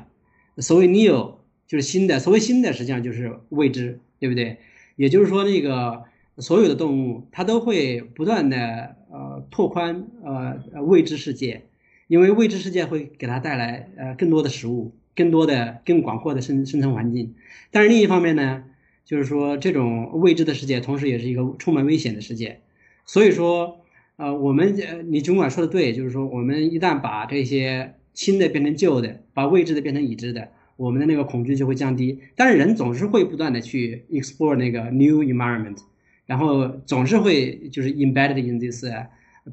[0.58, 1.34] 所谓 neo
[1.68, 4.58] 就是新的，所谓新的实际上就是未知，对不对？
[4.96, 6.04] 也就是说，那个
[6.38, 11.64] 所有的动物它都会不断的呃拓宽呃未知世界，
[12.08, 17.36] 因为未知世界会给它带来呃更多的食物，更多的更广阔的生生存环境。
[17.72, 18.64] 但是另一方面呢？
[19.06, 22.60] 就是说，这种未知的世界，同时也是一个充满危险的世界。
[23.08, 23.80] 所以说，
[24.20, 32.20] 呃，我们呃，你尽管说的对，就是说，我们一旦把这些新的变成旧的，把未知的变成已知的，我们的那个恐惧就会降低。
[32.36, 35.78] 但是人总是会不断的去 explore 那个 new environment，
[36.26, 38.84] 然后总是会就是 embedded in this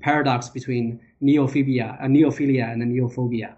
[0.00, 3.50] paradox between neophobia、neophilia and neophobia。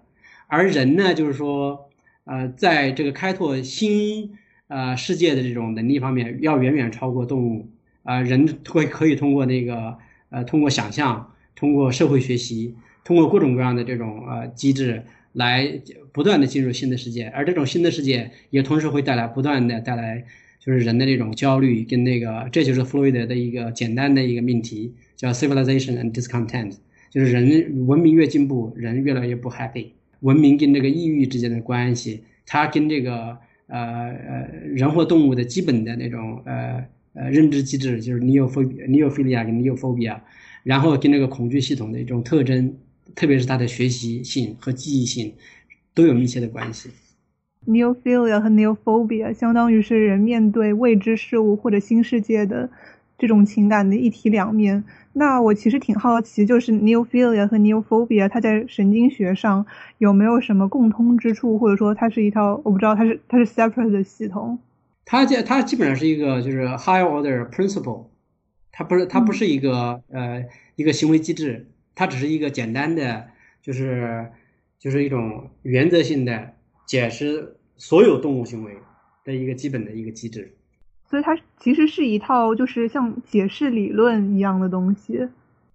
[0.47, 1.89] 而人呢，就是说，
[2.25, 4.33] 呃，在这个开拓新
[4.67, 7.71] 呃，世界的这种能力方面要远远超过动物。
[8.03, 9.99] 啊，人会可以通过那个
[10.31, 12.75] 呃，通过想象，通过社会学习，
[13.05, 15.03] 通过各种各样的这种呃机制
[15.33, 15.81] 来
[16.13, 17.29] 不断的进入新的世界。
[17.29, 20.25] 而这种新的世界也同时会带来不断的带来
[20.59, 26.77] 就是人的这种焦虑跟那个，这就是弗洛伊德的一个简单的一个命题，叫 civilization and discontent，
[27.11, 29.89] 就是人文明越进步，人越来越不 happy。
[30.21, 33.39] 文明跟这个抑郁之间的关系，它跟这个。
[33.71, 36.83] 呃呃，人或动物的基本的那种呃
[37.15, 40.21] 呃认知机制，就是 neophilia 跟 neophobia，
[40.63, 42.77] 然后跟那个恐惧系统的一种特征，
[43.15, 45.33] 特别是它的学习性和记忆性，
[45.95, 46.91] 都有密切的关系。
[47.67, 52.71] neophilia 和 neophobia 相当于是人面对未知事物或者新世界的
[53.19, 54.85] 这种情感的一体两面。
[55.13, 59.67] 那我其实挺好奇，就是 neophilia 和 neophobia，它在神经学上
[59.99, 64.59] 有没有什么共通之处，或者说它是一套我不知道它是它是 separate 的系统？
[65.11, 68.09] 它这它基本上是一个就是 higher order principle，
[68.71, 70.45] 它不是它不是一个呃
[70.77, 73.27] 一个行为机制，它只是一个简单的
[73.63, 74.31] 就是
[74.79, 76.53] 就是一种原则性的
[76.85, 78.77] 解释所有动物行为
[79.25, 80.55] 的一个基本的一个机制。
[81.09, 85.27] 所以它其实是一套就是像解释理论一样的东西。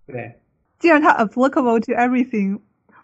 [0.05, 0.35] 对，
[0.77, 2.59] 既然它 applicable to everything，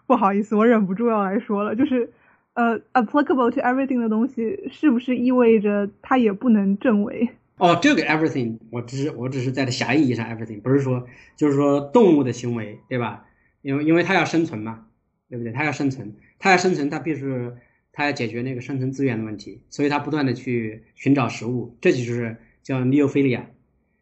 [0.06, 2.12] 不好意思，我忍不住要来说了，就是
[2.60, 7.30] 呃 applicable to everything 的东西，是不是意味着它也不能证伪？
[7.56, 11.06] 哦，这个 everything，我只是我只是在狭义意义上 everything，不是说
[11.36, 13.24] 就是说动物的行为，对吧？
[13.62, 14.86] 因为因为它要生存嘛，
[15.30, 15.52] 对不对？
[15.52, 17.50] 它要生存，它要生存，它必须。
[17.92, 23.42] 它要解决那个生存资源的问题，所以它不断的去寻找食物，这就是叫 neophilia。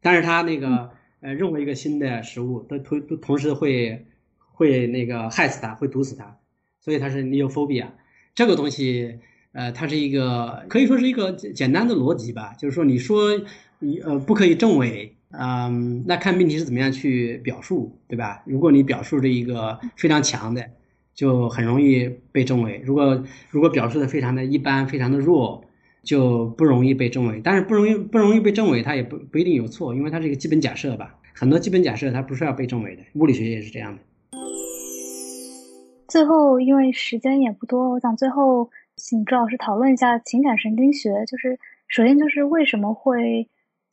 [0.03, 0.91] 但是它那个
[1.21, 4.07] 呃，任何一个新的食物都同都同时会
[4.37, 6.37] 会那个害死它，会毒死它，
[6.81, 7.87] 所以它是 neophobia。
[8.35, 9.19] 这个东西
[9.53, 13.41] 呃，它是一个可以说是一个简单的逻辑吧，就是说你说
[13.79, 18.43] 你呃不可以证伪，嗯，那看命题是怎么样去表述，对吧？
[18.47, 20.65] 如果你表述这一个非常强的。
[21.19, 22.81] 就很容易被证伪。
[22.85, 25.65] 如果如果表述的非常的一般，非常的弱，
[26.05, 27.41] 就不容易被证伪。
[27.43, 31.17] 但是不容易不容易被证伪，它也不不一定有错，因为它是一个基本假设吧。
[31.35, 34.03] 很多基本假设它不是要被证伪的，物理学也是这样的。
[36.09, 41.25] 最后，因为时间也不多，我想最后请朱老师讨论一下情感神经学。
[41.27, 43.49] 就是首先就是为什么会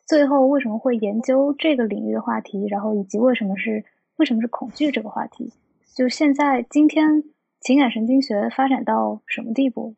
[0.08, 3.84] 最后为什么会研究这个领域的话题，然后以及为什么是
[4.16, 5.52] 为什么是恐惧这个话题？
[5.94, 7.24] 就现在今天
[7.60, 9.96] 情感神经学发展到什么地步？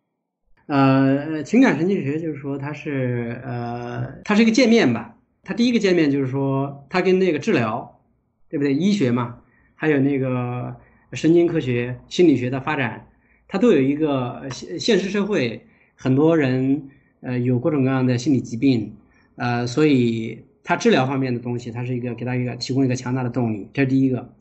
[0.65, 5.15] 呃，情感神经学就是说它是呃，它是一个界面吧。
[5.43, 8.01] 它第一个界面就是说它跟那个治疗，
[8.49, 8.73] 对不对？
[8.73, 9.37] 医学嘛，
[9.75, 10.75] 还有那个
[11.13, 13.07] 神经科学、心理学的发展，
[13.47, 16.89] 它都有一个现现实社会，很多人
[17.21, 18.93] 呃有各种各样的心理疾病，
[19.35, 24.33] 呃，所以它治疗方面的东西，它是一个给他一个提供一个强大的动力，这是第一个。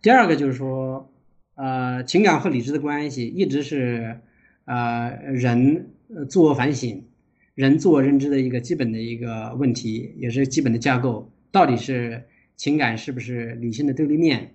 [0.00, 1.10] 第二个就是说，
[1.54, 4.18] 呃，情感和理智的关系一直是。
[4.64, 5.90] 呃，人
[6.28, 7.02] 自我反省，
[7.56, 11.32] 人自我认知的一个基本的一个问题，也是基本的架构。
[11.50, 12.22] 到底是
[12.54, 14.54] 情感是不是理性的对立面？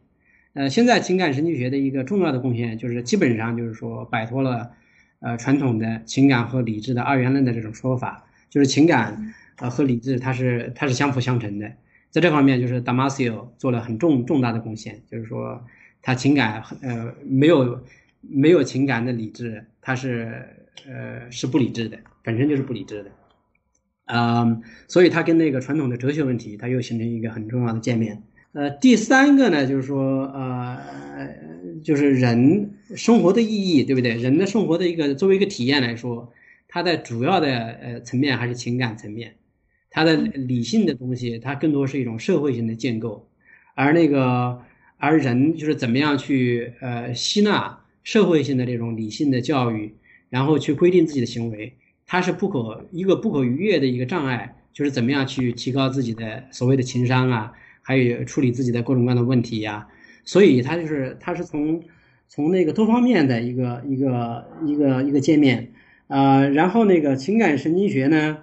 [0.58, 4.72] 呃，现在情感神经学的一个重要的贡献，就是基本上就是说摆脱了
[5.20, 11.72] 呃传统的情感和理智的二元论的这种说法，就是情感呃和理智它是它是相辅相成的。
[12.10, 15.64] 在这方面，就是 Damasio 做了很重重大的贡献，就是说
[16.02, 17.84] 他情感呃没有。
[18.30, 20.44] 没有情感的理智，他是
[20.88, 23.12] 呃是不理智的，本身就是不理智的，
[24.06, 28.24] 啊，所以它跟那个传统的哲学问题，它又形成一个很重要的界面。
[28.58, 30.80] 呃，第三个呢，就是说呃，
[31.84, 34.16] 就是人生活的意义，对不对？
[34.16, 36.34] 人的生活的一个作为一个体验来说，
[36.68, 39.36] 它的主要的呃层面还是情感层面，
[39.92, 43.30] 它的理性的东西，它更多是一种社会性的建构，
[43.76, 44.60] 而那个
[44.98, 47.78] 而人就是怎么样去呃吸纳。
[48.04, 49.94] 社会性的这种理性的教育，
[50.30, 51.76] 然后去规定自己的行为，
[52.08, 57.52] 它是不可一个不可逾越的一个障碍，就是怎么样去提高自己的所谓的情商啊，
[57.88, 59.88] 还有处理自己的各种各样的问题呀。
[60.26, 61.82] 所以它就是它是从
[62.28, 65.72] 从那个多方面的一个一个一个一个界面
[66.08, 66.46] 啊。
[66.48, 68.40] 然后那个情感神经学呢，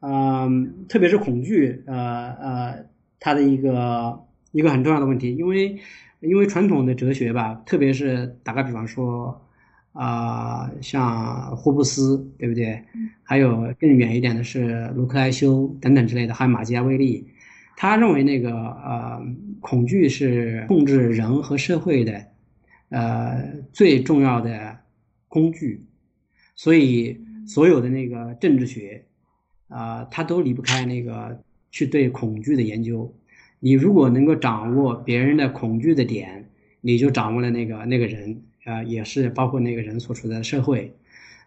[0.00, 0.48] 啊，
[0.88, 2.86] 特别是恐惧，呃呃，
[3.20, 5.78] 它的一个一个很重要的问题，因为。
[6.22, 9.40] 因为传统的哲学吧，特别是打个比方说，
[9.94, 12.78] 啊，像霍布斯，对不对？
[13.22, 17.26] 还有更远一点的是卢克莱修等等之类的，还有马基亚维利，
[17.82, 19.26] 他认为那个呃，
[19.58, 22.26] 恐惧是控制人和社会的
[22.90, 24.76] 呃最重要的
[25.28, 25.80] 工具，
[26.54, 29.06] 所以所有的那个政治学
[29.68, 33.10] 啊，他都离不开那个去对恐惧的研究。
[33.60, 36.50] 你如果能够掌握别人的恐惧的点，
[36.82, 40.94] 你就掌握了那个那个人，呃，也是包括那个人所处的社会，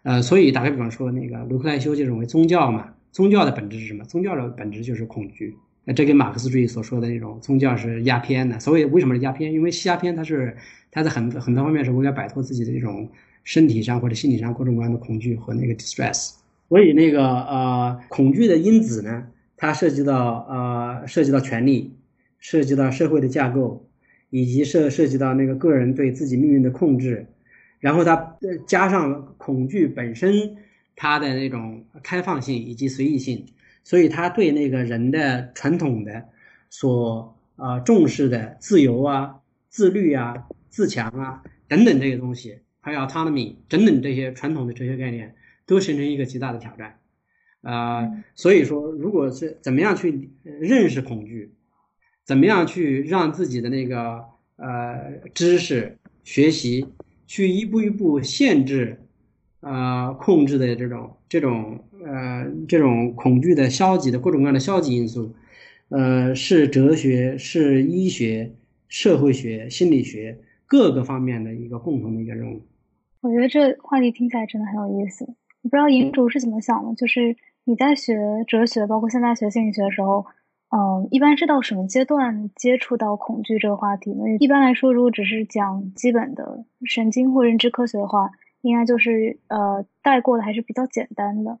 [0.02, 4.02] 呃，所以打个比方说，那个卢克莱修就认为宗教嘛，宗教的本质是什么？
[4.02, 5.56] 宗教的本质就是恐惧。
[5.84, 8.58] 那这跟马克思主义所说的那种宗教是鸦片的。
[8.58, 9.52] 所谓为什么是鸦片？
[9.52, 10.56] 因为吸鸦片它是
[10.90, 13.08] 它在很很多方面是为了摆脱自己的这种
[13.42, 16.34] 身体上或者心理上各种各样的恐惧和那个 distress。
[16.68, 19.26] 所以那个呃恐惧的因子呢，
[19.56, 21.94] 它涉及到呃涉及到权利。
[22.46, 23.88] 涉及到社会的架构，
[24.28, 27.26] 以及涉涉及到那个个人对自己命运的控制，
[27.80, 30.54] 然后它加上恐惧本身
[30.94, 33.46] 它的那种开放性以及随意性，
[33.84, 36.24] 所以他对那个人的传统的
[36.70, 39.36] 所啊重视的自由啊、
[39.68, 46.98] 自律啊、自强啊等等这些东西，还有 autonomy 等等这些传统的哲学概念，都形成一个极大的挑战
[47.62, 48.10] 啊。
[48.34, 51.52] 所以说，如果是怎么样去认识恐惧？
[52.24, 54.24] 怎么样去让自己的那个
[54.56, 56.86] 呃知识学习
[57.26, 58.98] 去一步一步限制
[59.60, 65.34] 啊控制的这种这种呃这种恐惧的消极的各种各样的消极因素，
[65.88, 68.52] 呃是哲学是医学
[68.88, 72.62] 社会学心理学各个方面的一个共同的一个任务。
[73.20, 75.24] 我觉得这话题听起来真的很有意思。
[75.62, 80.26] 我不知道银竹是怎么想的，就是你在学哲学，包括现在学心理学的时候。
[80.70, 84.24] 嗯，一般是到什么阶段接触到恐惧这个话题呢？
[84.40, 88.28] 一般来说，如果只是讲基本的神经或认知科学的话，
[88.62, 91.60] 应该就是呃带过的还是比较简单的。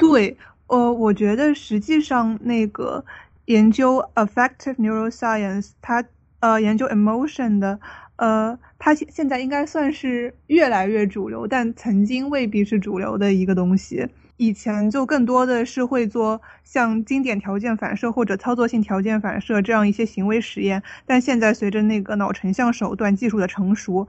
[0.00, 0.36] 对，
[0.66, 3.04] 呃，我觉得实际上那个
[3.44, 6.02] 研究 affective neuroscience，它
[6.40, 7.78] 呃研究 emotion 的，
[8.16, 14.08] 呃，它现现在应该算是越来越主流，但曾经未必是主流的一个东西。
[14.38, 24.08] 以前就更多的是会做像经典条件反射或者操作性条件反射这样一些行为实验，但现在随着那个脑成像手段技术的成熟，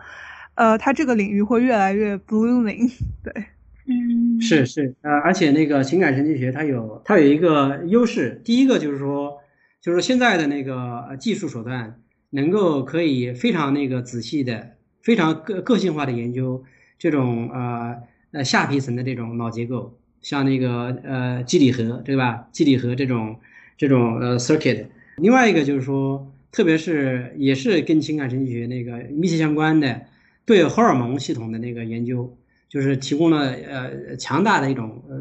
[0.55, 2.89] 呃，它这个领域会越来越 blooming。
[3.21, 3.47] 对，
[3.87, 9.39] 嗯，是是，呃，而且那个情感神经学它有它有一个优势，第一个就是说，
[9.81, 14.71] 就是现在的那个技术手段能够可以非常那个仔细的、
[15.01, 16.63] 非常个个性化的研究
[16.97, 17.97] 这种呃
[18.31, 19.97] 呃下皮层的这种脑结构。
[20.21, 22.47] 像那个呃，基底核对吧？
[22.51, 23.37] 基底核这种
[23.75, 24.85] 这种呃 circuit。
[25.17, 30.01] 另外一个就是说，特别是也是跟情感神经学那个密切相关的，
[30.45, 32.37] 对荷尔蒙系统的那个研究，
[32.71, 35.17] 就是提供了呃强大的一种呃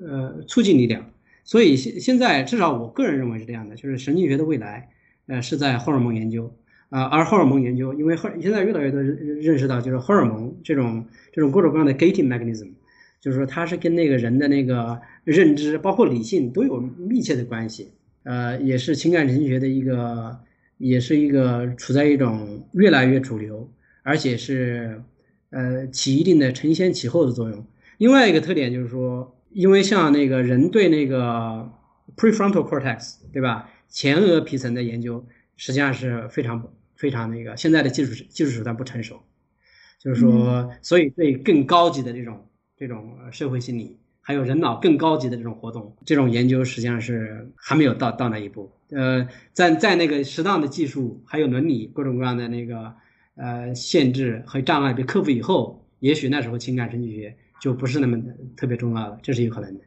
[0.00, 1.04] 呃呃促进力量。
[1.44, 4.88] 所以现现在至少我个人认为是这样的，就是神经学的未来，
[5.26, 6.50] 呃是在荷尔蒙研究
[6.88, 12.70] 啊，而荷尔蒙研究，因为荷现在越来越多认识到，就是荷尔蒙这种这种各种各样的 gating mechanism，
[13.20, 17.92] 就是说它是跟那个人的那个认知，包括理性都有密切的关系，
[18.24, 20.40] 呃，也是情感神经学的一个，
[20.78, 23.70] 也是一个处在一种越来越主流，
[24.02, 25.00] 而且是
[25.56, 27.66] 呃起一定的承先启后的作用。
[27.98, 29.32] 另外一个特点就是说。
[29.52, 31.72] 因为像那个人对那个
[32.14, 33.70] prefrontal cortex，对吧？
[33.88, 35.24] 前额皮层的研究
[35.56, 36.62] 实际上是非常
[36.94, 39.22] 非常那个，现在的技术技术手段不成熟，
[39.98, 42.46] 就是说，所以对更高级的这种
[42.76, 48.70] 这种社会心理，还有人脑更高级的这种活动，这种研究实际上是还没有到到那一步。
[48.90, 52.92] 呃，在在那个适当的技术还有伦理各种各样的那个
[53.36, 57.34] 呃限制和障碍被克服以后，也许那时候情感神经学。
[57.58, 58.18] 就不是那么
[58.54, 59.80] 特别重要了，这是有可能的。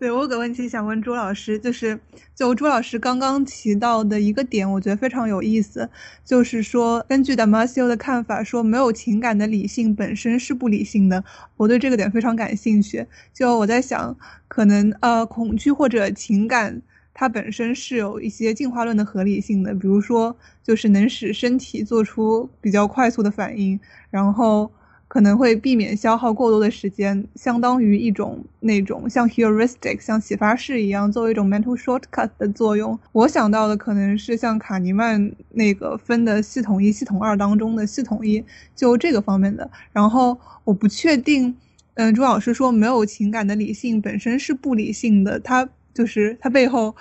[0.00, 2.00] 对我有个问题想问朱老师，就是
[2.34, 5.88] 就朱老师刚刚提到的一个点，我觉得非常有意思，
[6.24, 11.22] 就是说根据 Damasio 的看法，说没有情感的理性本身是不理性的。
[11.58, 13.06] 我对这个点非常感兴趣。
[13.34, 14.16] 就我在想，
[14.48, 16.80] 可能呃恐惧或者情感
[17.18, 24.70] 它本身是有一些进化论的合理性的，比如说就是能使身体做出比较快速的反应，然后。
[25.08, 32.98] 可能会避免消耗过多的时间，相当于一种那种像 heuristic、像启发式一样，作为一种 mental shortcut 的作用。
[33.12, 38.44] 我想到的可能是像卡尼曼那个分的系统一、系统二当中的系统一，
[38.74, 39.70] 就这个方面的。
[39.92, 41.56] 然后我不确定，
[41.94, 46.94] 嗯，朱老师说没有情感的理性本身是不理性的，它就是它背后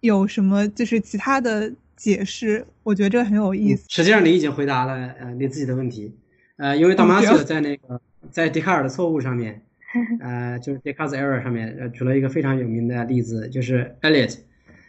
[0.00, 2.66] 有什么就是其他的解释？
[2.82, 3.84] 我觉得这个很有意思。
[3.88, 6.14] 实际上你已经回答了呃你自己的问题。
[6.56, 8.00] 呃，因为大马斯在那个
[8.32, 9.62] 在笛卡尔的错误上面，
[10.18, 14.38] 呃，就是 Descartes error 上面，呃，举了一个非常有名的例子，就是 Elliot，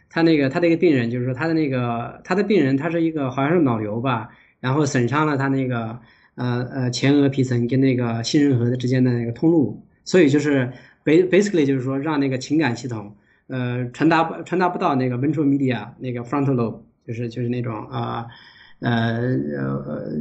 [0.08, 6.00] 他那个他的一个病人，就是说他的那个他的病人，他是一个好像是脑瘤吧，然后损伤了他那个
[6.34, 10.72] 呃呃前额皮层跟那个杏仁核的之间的那个通路，所以就是
[11.04, 13.14] basically 就是说让那个情感系统
[13.50, 18.26] 呃传达不传达不到那个 ventral media 那个 frontal lobe，就是就是那种啊。
[18.82, 19.36] 呃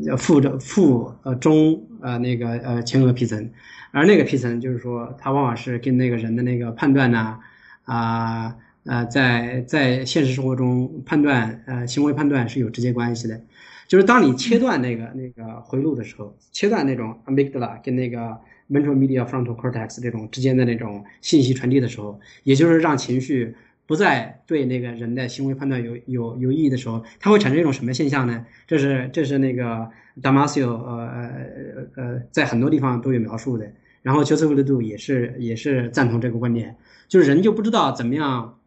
[0.07, 3.49] 呃副着副呃中呃那个呃前额皮层，
[3.91, 7.39] 而那个皮层就是说它往往是跟那个人的那个判断呐
[7.85, 13.41] 啊呃在在现实生活中判断呃行为判断是有直接关系的，
[13.87, 18.37] 就是当你切断那个那个回路的时候，切断那种 amygdala 跟那个
[18.69, 23.55] ventral media frontal cortex 这种之间的那种信息传递的时候，也就是让情绪。
[23.89, 28.45] 不再对那个人的行为判断有有有意义的时候，它会产生一种什么现象呢？
[28.67, 29.89] 这是这是那个
[30.21, 33.67] Damasio 呃呃呃在很多地方都有描述的。
[34.03, 38.59] 然后 Joseph l e d o 也是也是赞同这个观点，就是人就不知道怎么样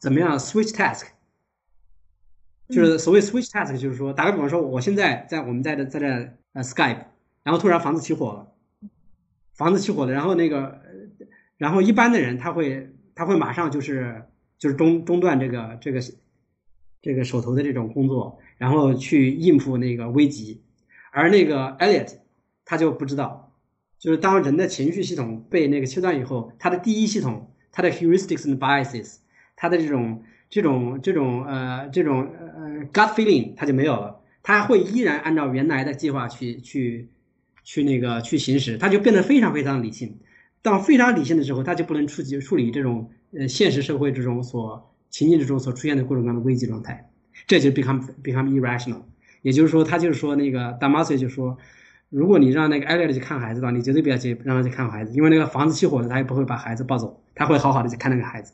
[0.00, 1.04] 怎么样 switch task，
[2.68, 6.06] 就是所谓 switch task，就是说打个比方说，我现在在我们在这在这
[6.54, 7.04] 呃 Skype，
[7.44, 8.52] 然后突然房子起火了，
[9.56, 10.80] 房子起火了，然后那个
[11.56, 14.22] 然后一般的人他会他会马上就是。
[14.58, 16.00] 就是中中断这个这个
[17.02, 20.62] 这个手头的这种工作，然后去应付那个危机，
[21.12, 22.14] 而那个 Elliot
[22.64, 23.52] 他就不知道，
[23.98, 29.16] 就是当人的情绪系统被那个切断以后，他的第一系统，他的 heuristics and biases，
[29.56, 37.10] 他的这种这种这种呃这种呃 gut feeling 他就没有了，他会依然按照原来的计划去去
[37.66, 40.16] 去那个去行使，他就变得非常非常理性。
[40.62, 43.10] 当非常理性的时候，他就不能触及处理这种。
[43.36, 47.10] 呃，现实社会之中所情境之中所出现的各种各样的危机状态，
[47.46, 49.02] 这就 become become irrational。
[49.42, 51.58] 也就是说，他就是说那个 Damasio 就说，
[52.08, 58.52] 如果你让那个 Elliot 去看孩子的话，你绝对不要去让他去看孩子，因为那个房子起火了，他也不会把孩子抱走，他会好好的去看那个孩子。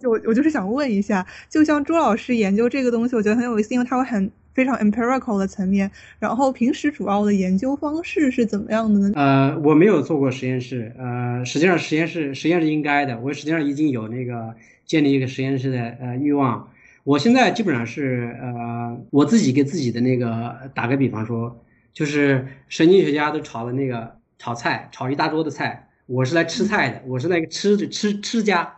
[0.00, 4.30] 就我我就是想问一下，就像朱老师研究这个东西，我觉得很有意思，因为他会很。
[4.56, 9.12] 非常 empirical 的层面，然后平时主要的研究方式是怎么样的呢？
[9.14, 14.54] 呃，我没有做过实验室，呃，实际上实验室实验室应该的，我实际上已经有那个
[14.86, 16.70] 建立一个实验室的呃欲望。
[17.04, 28.72] 我现在基本上是呃，我自己给自己的那个打个比方说，就是神经学家都炒的那个炒菜，炒一大桌的菜，我是来吃菜的，我是那个吃吃吃家，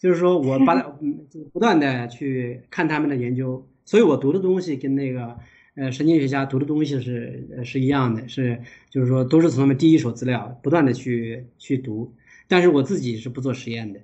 [0.00, 0.82] 就是说我把它
[1.52, 3.66] 不断的去看他们的研究。
[3.86, 5.38] 所以我读的东西跟那个
[5.76, 8.60] 呃神经学家读的东西是是一样的，是
[8.90, 12.12] 就是说都是从他们第一手资料不断的去去读，
[12.48, 14.00] 但是我自己是不做实验的。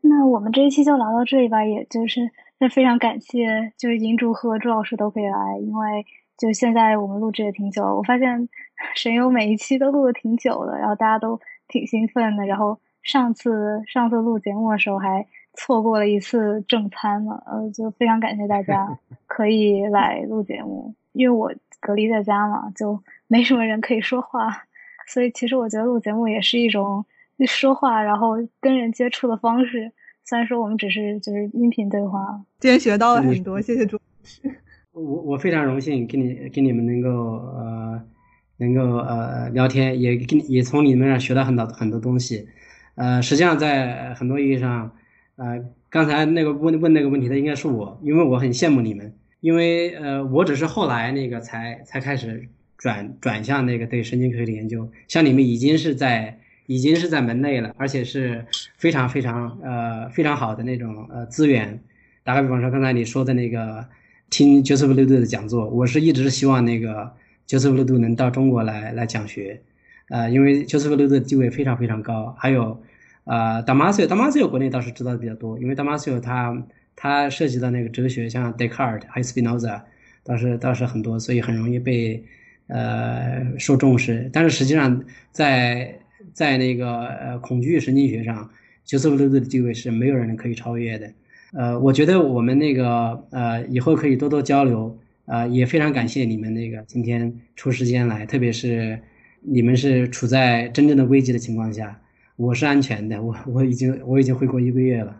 [0.00, 6.06] 那我们这一期就聊到这里吧，也就是那非常感谢，就是银竹和朱老师都可以来，因为
[6.38, 8.48] 就现在我们录制也挺久，我发现
[8.94, 15.26] 神游每一期都录的挺久的，然后大家都挺兴奋的，然后上次上次录节目的时候还
[15.56, 24.64] 错过了一次正餐了，呃，就非常感谢大家 可以来录节目，因为我隔离在家嘛，就 没什么人可以说话，
[25.06, 27.04] 所以其实我觉得录节目也是一种
[27.46, 29.92] 说话，然后跟人接触的方式。
[30.26, 34.54] 虽然说我们只是就是音频对话，今天学到了很多，谢谢朱老师。
[34.92, 38.02] 我我非常荣幸跟你跟你们能够呃
[38.56, 42.48] 能够呃聊天，也跟也从你们那学到很多很多东西。
[42.94, 44.90] 呃，实际上在很多意义上，
[45.36, 56.38] 呃，刚才那个问问那个问题的应该是我，因为我很羡慕你们，因为呃我只是后来那个才才开始转转向那个对神经科学的研究，像你们已经是在。
[56.66, 58.46] 已经是在门内了，而且是
[58.78, 61.78] 非常非常呃非常好的那种呃资源。
[62.22, 63.84] 打个比方说，刚才你说的那个
[64.30, 67.12] 听 Joseph l u d 的讲座，我是一直希望那个
[67.46, 69.60] Joseph l u d 能到中国来来讲学，
[70.08, 72.34] 呃，因为 Joseph l u d 的地位非常非常高。
[72.38, 72.82] 还有
[73.24, 79.82] 呃 Damasio，Damasio 国内倒是知道的比较多，因为 Damasio 他他涉及到那个哲学，像 Descartes 还有 Spinoza，
[80.22, 82.24] 倒是倒是很多，所以很容易被
[82.68, 84.30] 呃受重视。
[84.32, 85.98] 但是实际上在
[86.32, 88.50] 在那个呃恐惧神经学上，
[88.84, 91.10] 休斯福勒的地位是没有人可以超越的。
[91.52, 94.98] 呃，我觉得我们那个呃以后可以多多交流。
[95.26, 99.00] 呃，也非常感谢你们那个今天抽时间来，特别是
[99.40, 101.98] 你们是处在真正的危机的情况下，
[102.36, 105.16] 我是安全的，我我已经我已经回国一个月了。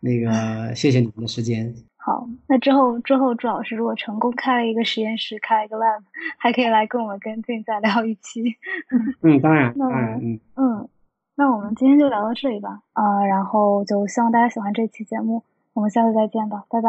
[0.00, 1.72] 那个谢谢你们的时间。
[1.96, 6.02] 好，那之后之后朱老师如果成功开了一个实验室，开了一个 lab，
[6.38, 8.42] 还可以来跟我们跟进再聊一期。
[9.22, 10.88] 嗯，当然，当然，嗯嗯，
[11.36, 12.80] 那我们今天就聊到这里吧。
[12.92, 15.44] 啊，然后就希望大家喜欢这期节目，
[15.74, 16.88] 我们下次再见吧，拜拜。